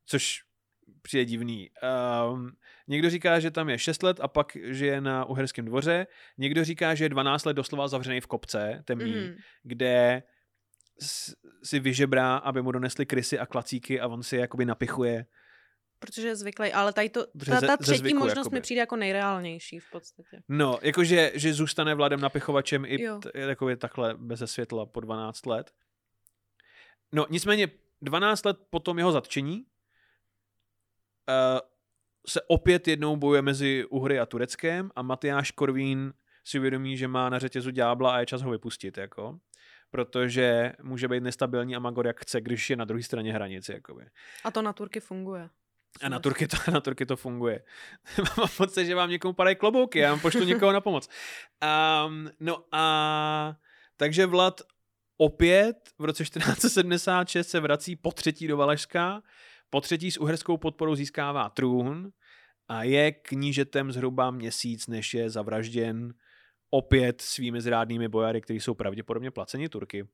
Což 0.06 0.42
přijde 1.02 1.26
divný. 1.26 1.70
Um, 2.32 2.52
někdo 2.88 3.10
říká, 3.10 3.40
že 3.40 3.52
tam 3.52 3.70
je 3.70 3.78
6 3.78 4.04
let 4.04 4.20
a 4.20 4.28
pak 4.28 4.58
žije 4.64 5.02
na 5.02 5.26
Uherském 5.26 5.66
dvoře. 5.66 6.08
Někdo 6.38 6.64
říká, 6.64 6.96
že 6.96 7.06
je 7.06 7.10
12 7.10 7.46
let 7.46 7.54
doslova 7.54 7.88
zavřený 7.88 8.22
v 8.22 8.28
kopce 8.28 8.84
temný, 8.86 9.16
mm. 9.16 9.36
Kde 9.64 10.24
si 11.64 11.80
vyžebrá, 11.80 12.38
aby 12.38 12.62
mu 12.62 12.72
donesli 12.72 13.06
krysy 13.06 13.40
a 13.40 13.46
klacíky 13.46 14.00
a 14.00 14.08
on 14.08 14.24
si 14.24 14.36
je 14.36 14.42
jakoby 14.42 14.66
napichuje. 14.66 15.26
Protože 16.00 16.28
je 16.28 16.36
zvyklý, 16.36 16.74
ale 16.74 16.94
tady 16.94 17.10
to, 17.10 17.26
ta, 17.46 17.62
ta 17.62 17.78
třetí 17.78 17.98
zvyku, 17.98 18.20
možnost 18.20 18.38
jakoby. 18.38 18.56
mi 18.56 18.62
přijde 18.62 18.80
jako 18.80 18.96
nejreálnější 18.96 19.80
v 19.80 19.90
podstatě. 19.92 20.42
No, 20.50 20.80
jakože 20.82 21.32
že 21.36 21.54
zůstane 21.54 21.96
Vladem 21.96 22.22
napichovačem 22.22 22.86
i 22.86 22.98
t- 22.98 23.32
jakoby 23.34 23.78
takhle 23.78 24.16
bez 24.18 24.44
světla 24.46 24.86
po 24.86 25.00
12 25.00 25.46
let. 25.46 25.72
No, 27.12 27.26
nicméně 27.30 27.68
12 28.02 28.46
let 28.46 28.58
po 28.70 28.80
tom 28.80 28.98
jeho 28.98 29.12
zatčení 29.12 29.66
se 32.28 32.42
opět 32.48 32.88
jednou 32.88 33.16
bojuje 33.16 33.42
mezi 33.42 33.86
Uhry 33.90 34.20
a 34.20 34.26
Tureckem 34.26 34.92
a 34.96 35.02
Matyáš 35.02 35.52
Korvín 35.52 36.14
si 36.46 36.60
uvědomí, 36.60 36.98
že 36.98 37.08
má 37.08 37.30
na 37.30 37.40
řetězu 37.40 37.72
ďábla 37.72 38.16
a 38.16 38.20
je 38.20 38.26
čas 38.26 38.42
ho 38.42 38.52
vypustit, 38.52 38.98
jako. 38.98 39.40
Protože 39.92 40.74
může 40.84 41.08
být 41.08 41.24
nestabilní 41.24 41.76
a 41.76 41.80
Magor 41.80 42.08
jak 42.08 42.22
chce, 42.22 42.42
když 42.42 42.70
je 42.70 42.76
na 42.76 42.86
druhé 42.86 43.04
straně 43.04 43.34
hranice, 43.34 43.74
jakoby. 43.74 44.06
A 44.44 44.52
to 44.52 44.62
na 44.62 44.74
Turky 44.74 45.00
funguje. 45.00 45.50
A 46.02 46.10
na 46.10 46.20
Turky 46.20 46.48
to, 46.48 46.58
na 46.72 46.82
Turky 46.82 47.06
to 47.06 47.16
funguje. 47.16 47.64
Mám 48.38 48.48
pocit, 48.58 48.86
že 48.86 48.96
vám 48.96 49.10
někomu 49.10 49.34
padají 49.34 49.56
klobouky, 49.56 50.00
já 50.00 50.12
vám 50.12 50.20
pošlu 50.20 50.44
někoho 50.44 50.72
na 50.72 50.82
pomoc. 50.82 51.10
Um, 52.08 52.30
no 52.40 52.64
a 52.72 53.56
takže 53.98 54.26
Vlad 54.26 54.62
opět 55.18 55.90
v 56.00 56.06
roce 56.06 56.24
1476 56.24 57.50
se 57.50 57.60
vrací 57.60 57.96
po 57.96 58.12
třetí 58.12 58.48
do 58.48 58.58
Valašska, 58.58 59.22
po 59.70 59.82
třetí 59.82 60.12
s 60.12 60.18
uherskou 60.18 60.58
podporou 60.58 60.96
získává 60.96 61.50
trůn 61.50 62.12
a 62.68 62.84
je 62.84 63.12
knížetem 63.12 63.92
zhruba 63.92 64.32
měsíc, 64.32 64.88
než 64.88 65.14
je 65.14 65.30
zavražděn 65.30 66.14
opět 66.70 67.22
svými 67.22 67.62
zrádnými 67.62 68.08
bojary, 68.08 68.42
kteří 68.42 68.60
jsou 68.60 68.74
pravděpodobně 68.74 69.32
placeni 69.32 69.70
Turky. 69.70 70.08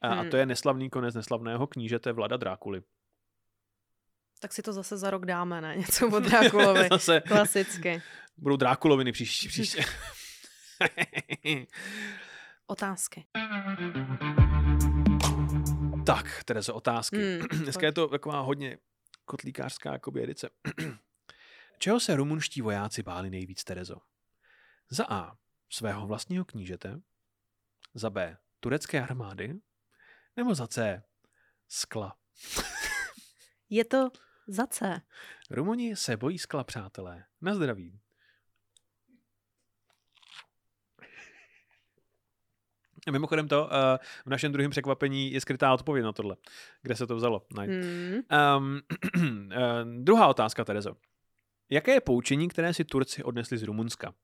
A, 0.00 0.08
a 0.08 0.20
Hmm. 0.20 0.30
to 0.30 0.36
je 0.36 0.46
neslavný 0.46 0.90
konec 0.90 1.14
neslavného 1.14 1.66
knížete 1.66 2.12
Vlada 2.12 2.36
Drákuly. 2.36 2.82
Tak 4.40 4.52
si 4.52 4.62
to 4.62 4.72
zase 4.72 4.96
za 4.96 5.10
rok 5.10 5.26
dáme, 5.26 5.60
ne? 5.60 5.76
Něco 5.78 6.08
o 6.08 6.20
Drákulovi. 6.20 6.88
Zase 6.90 7.20
Klasicky. 7.20 8.02
budou 8.36 8.56
Drákuloviny 8.56 9.12
příští, 9.12 9.48
příště. 9.48 9.84
Otázky. 12.66 13.24
Tak, 16.04 16.44
Terezo, 16.44 16.74
otázky. 16.74 17.38
Hmm, 17.38 17.48
Dneska 17.62 17.86
je 17.86 17.92
to 17.92 18.08
taková 18.08 18.40
hodně 18.40 18.78
kotlíkářská 19.24 19.92
jakoby 19.92 20.22
edice. 20.22 20.50
Čeho 21.78 22.00
se 22.00 22.16
rumunští 22.16 22.60
vojáci 22.60 23.02
báli 23.02 23.30
nejvíc, 23.30 23.64
Terezo? 23.64 23.96
Za 24.90 25.04
A. 25.08 25.36
Svého 25.70 26.06
vlastního 26.06 26.44
knížete. 26.44 27.00
Za 27.94 28.10
B. 28.10 28.36
Turecké 28.60 29.02
armády. 29.02 29.54
Nebo 30.36 30.54
za 30.54 30.66
C. 30.66 31.02
Skla. 31.68 32.16
Je 33.70 33.84
to 33.84 34.10
za 34.46 34.66
C. 34.66 35.00
Rumuni 35.50 35.96
se 35.96 36.16
bojí 36.16 36.38
skla, 36.38 36.64
přátelé. 36.64 37.24
Na 37.40 37.54
zdraví. 37.54 38.00
Mimochodem 43.10 43.48
to, 43.48 43.64
uh, 43.64 43.70
v 44.26 44.30
našem 44.30 44.52
druhém 44.52 44.70
překvapení 44.70 45.32
je 45.32 45.40
skrytá 45.40 45.74
odpověď 45.74 46.04
na 46.04 46.12
tohle. 46.12 46.36
Kde 46.82 46.96
se 46.96 47.06
to 47.06 47.16
vzalo? 47.16 47.42
Hmm. 47.58 48.20
Um, 48.56 48.80
uh, 49.16 50.02
druhá 50.02 50.26
otázka, 50.26 50.64
Terezo. 50.64 50.96
Jaké 51.70 51.92
je 51.92 52.00
poučení, 52.00 52.48
které 52.48 52.74
si 52.74 52.84
Turci 52.84 53.22
odnesli 53.22 53.58
z 53.58 53.62
Rumunska? 53.62 54.14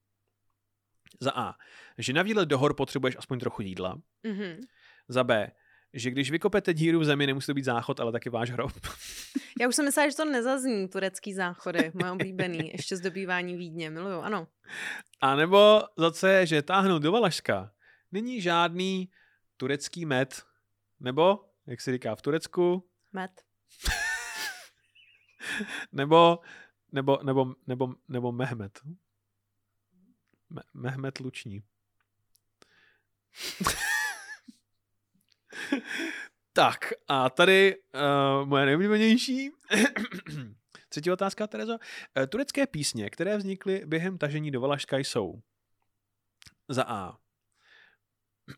Za 1.21 1.33
A. 1.35 1.55
Že 1.99 2.13
na 2.13 2.23
výlet 2.23 2.49
do 2.49 2.59
hor 2.59 2.75
potřebuješ 2.75 3.17
aspoň 3.19 3.39
trochu 3.39 3.63
jídla. 3.63 4.01
Mhm. 4.23 4.61
Za 5.09 5.25
B. 5.25 5.53
Že 5.93 6.11
když 6.11 6.31
vykopete 6.31 6.75
díru 6.75 7.01
v 7.01 7.05
zemi, 7.05 7.27
nemusí 7.27 7.47
to 7.47 7.55
být 7.55 7.65
záchod, 7.65 8.01
ale 8.01 8.13
taky 8.13 8.31
váš 8.31 8.51
hrob. 8.51 8.73
Já 9.61 9.69
už 9.69 9.77
jsem 9.77 9.85
myslela, 9.85 10.09
že 10.11 10.17
to 10.17 10.25
nezazní, 10.25 10.89
turecký 10.89 11.35
záchody, 11.35 11.93
moje 11.95 12.13
oblíbený, 12.13 12.71
ještě 12.73 12.97
z 12.97 13.01
dobývání 13.01 13.57
Vídně, 13.57 13.91
miluju, 13.91 14.21
ano. 14.21 14.47
A 15.21 15.37
nebo 15.37 15.83
za 15.97 16.11
C, 16.11 16.47
že 16.47 16.63
táhnout 16.63 17.03
do 17.03 17.13
Valašska 17.13 17.71
není 18.13 18.41
žádný 18.41 19.11
turecký 19.57 20.07
med. 20.07 20.43
Nebo, 21.01 21.45
jak 21.67 21.81
se 21.81 21.93
říká 21.93 22.15
v 22.15 22.23
Turecku, 22.23 22.91
Met. 23.13 23.31
nebo, 25.93 26.39
nebo, 26.93 27.19
nebo, 27.23 27.55
nebo, 27.67 27.95
nebo 28.09 28.33
Mehmet. 28.33 28.81
Me- 30.51 30.63
Mehmet 30.75 31.21
Luční. 31.21 31.63
tak, 36.53 36.93
a 37.09 37.31
tady 37.31 37.77
uh, 37.95 38.49
moje 38.49 38.67
nejoblíbenější. 38.67 39.51
Třetí 40.89 41.11
otázka, 41.11 41.47
Terezo. 41.47 41.79
Eh, 42.17 42.27
Turecké 42.27 42.67
písně, 42.67 43.11
které 43.11 43.37
vznikly 43.37 43.83
během 43.87 44.19
tažení 44.19 44.51
do 44.51 44.61
Valašska, 44.61 44.97
jsou 44.97 45.43
za 46.69 46.85
A. 46.89 47.19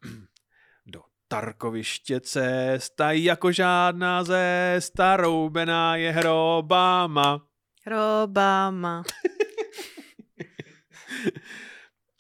Do 0.87 1.01
Tarkoviště 1.29 2.21
cesta 2.21 3.13
jako 3.13 3.53
žádná 3.53 4.25
zesta, 4.25 5.17
roubená 5.17 5.97
je 5.97 6.13
hrobama. 6.13 7.47
Robama. 7.87 9.03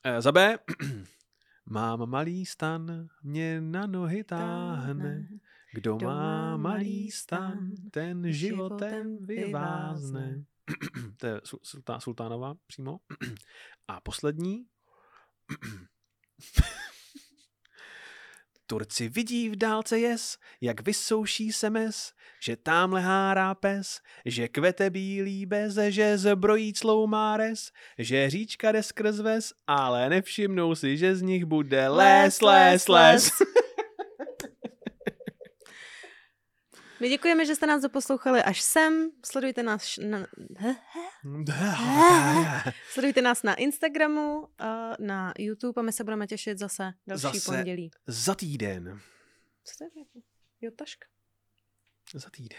Eh, 0.05 0.23
Za 0.23 0.33
B. 0.33 0.59
Mám 1.70 2.11
malý 2.11 2.47
stan, 2.47 3.09
mě 3.23 3.61
na 3.61 3.87
nohy 3.87 4.25
táhne. 4.25 5.29
Kdo 5.75 5.99
má 5.99 6.57
malý 6.57 7.11
stan, 7.11 7.70
ten 7.91 8.33
životem 8.33 9.18
vyvázne. 9.27 10.45
to 11.16 11.27
je 11.27 11.41
Su- 11.45 11.59
sultá, 11.62 12.01
Sultánova 12.01 12.55
přímo. 12.66 12.99
A 13.89 14.01
poslední. 14.01 14.66
Turci 18.66 19.08
vidí 19.08 19.48
v 19.48 19.56
dálce 19.56 19.98
jes, 19.98 20.38
jak 20.60 20.86
vysouší 20.86 21.52
se 21.52 21.70
mes, 21.70 22.12
že 22.42 22.56
tamhle 22.56 23.00
hárá 23.00 23.54
pes, 23.54 24.00
že 24.26 24.48
kvete 24.48 24.90
bílý 24.90 25.46
beze, 25.46 25.92
že 25.92 26.18
zbrojí 26.18 26.72
clou 26.72 27.06
má 27.06 27.36
res, 27.36 27.70
že 27.98 28.30
říčka 28.30 28.72
jde 28.72 28.82
skrz 28.82 29.20
ves, 29.20 29.52
ale 29.66 30.08
nevšimnou 30.08 30.74
si, 30.74 30.96
že 30.96 31.16
z 31.16 31.22
nich 31.22 31.44
bude 31.44 31.88
les, 31.88 32.40
les, 32.40 32.88
les. 32.88 33.30
My 37.03 37.09
děkujeme, 37.09 37.46
že 37.46 37.55
jste 37.55 37.66
nás 37.66 37.82
doposlouchali 37.82 38.42
až 38.42 38.61
sem. 38.61 39.11
Sledujte 39.24 39.62
nás 39.62 39.98
na, 39.98 40.26
sledujte 42.92 43.22
nás 43.22 43.42
na 43.42 43.55
Instagramu, 43.55 44.48
a 44.59 44.92
na 45.00 45.34
YouTube 45.38 45.80
a 45.80 45.82
my 45.82 45.92
se 45.92 46.05
budeme 46.05 46.26
těšit 46.26 46.59
zase 46.59 46.92
další 47.07 47.22
Zase. 47.22 47.50
pondělí. 47.50 47.90
Za 48.07 48.34
týden. 48.34 49.00
Co 49.64 49.74
to 49.78 49.84
je? 49.84 50.05
Jo, 50.61 50.70
taška. 50.76 51.07
Za 52.14 52.30
týden. 52.30 52.59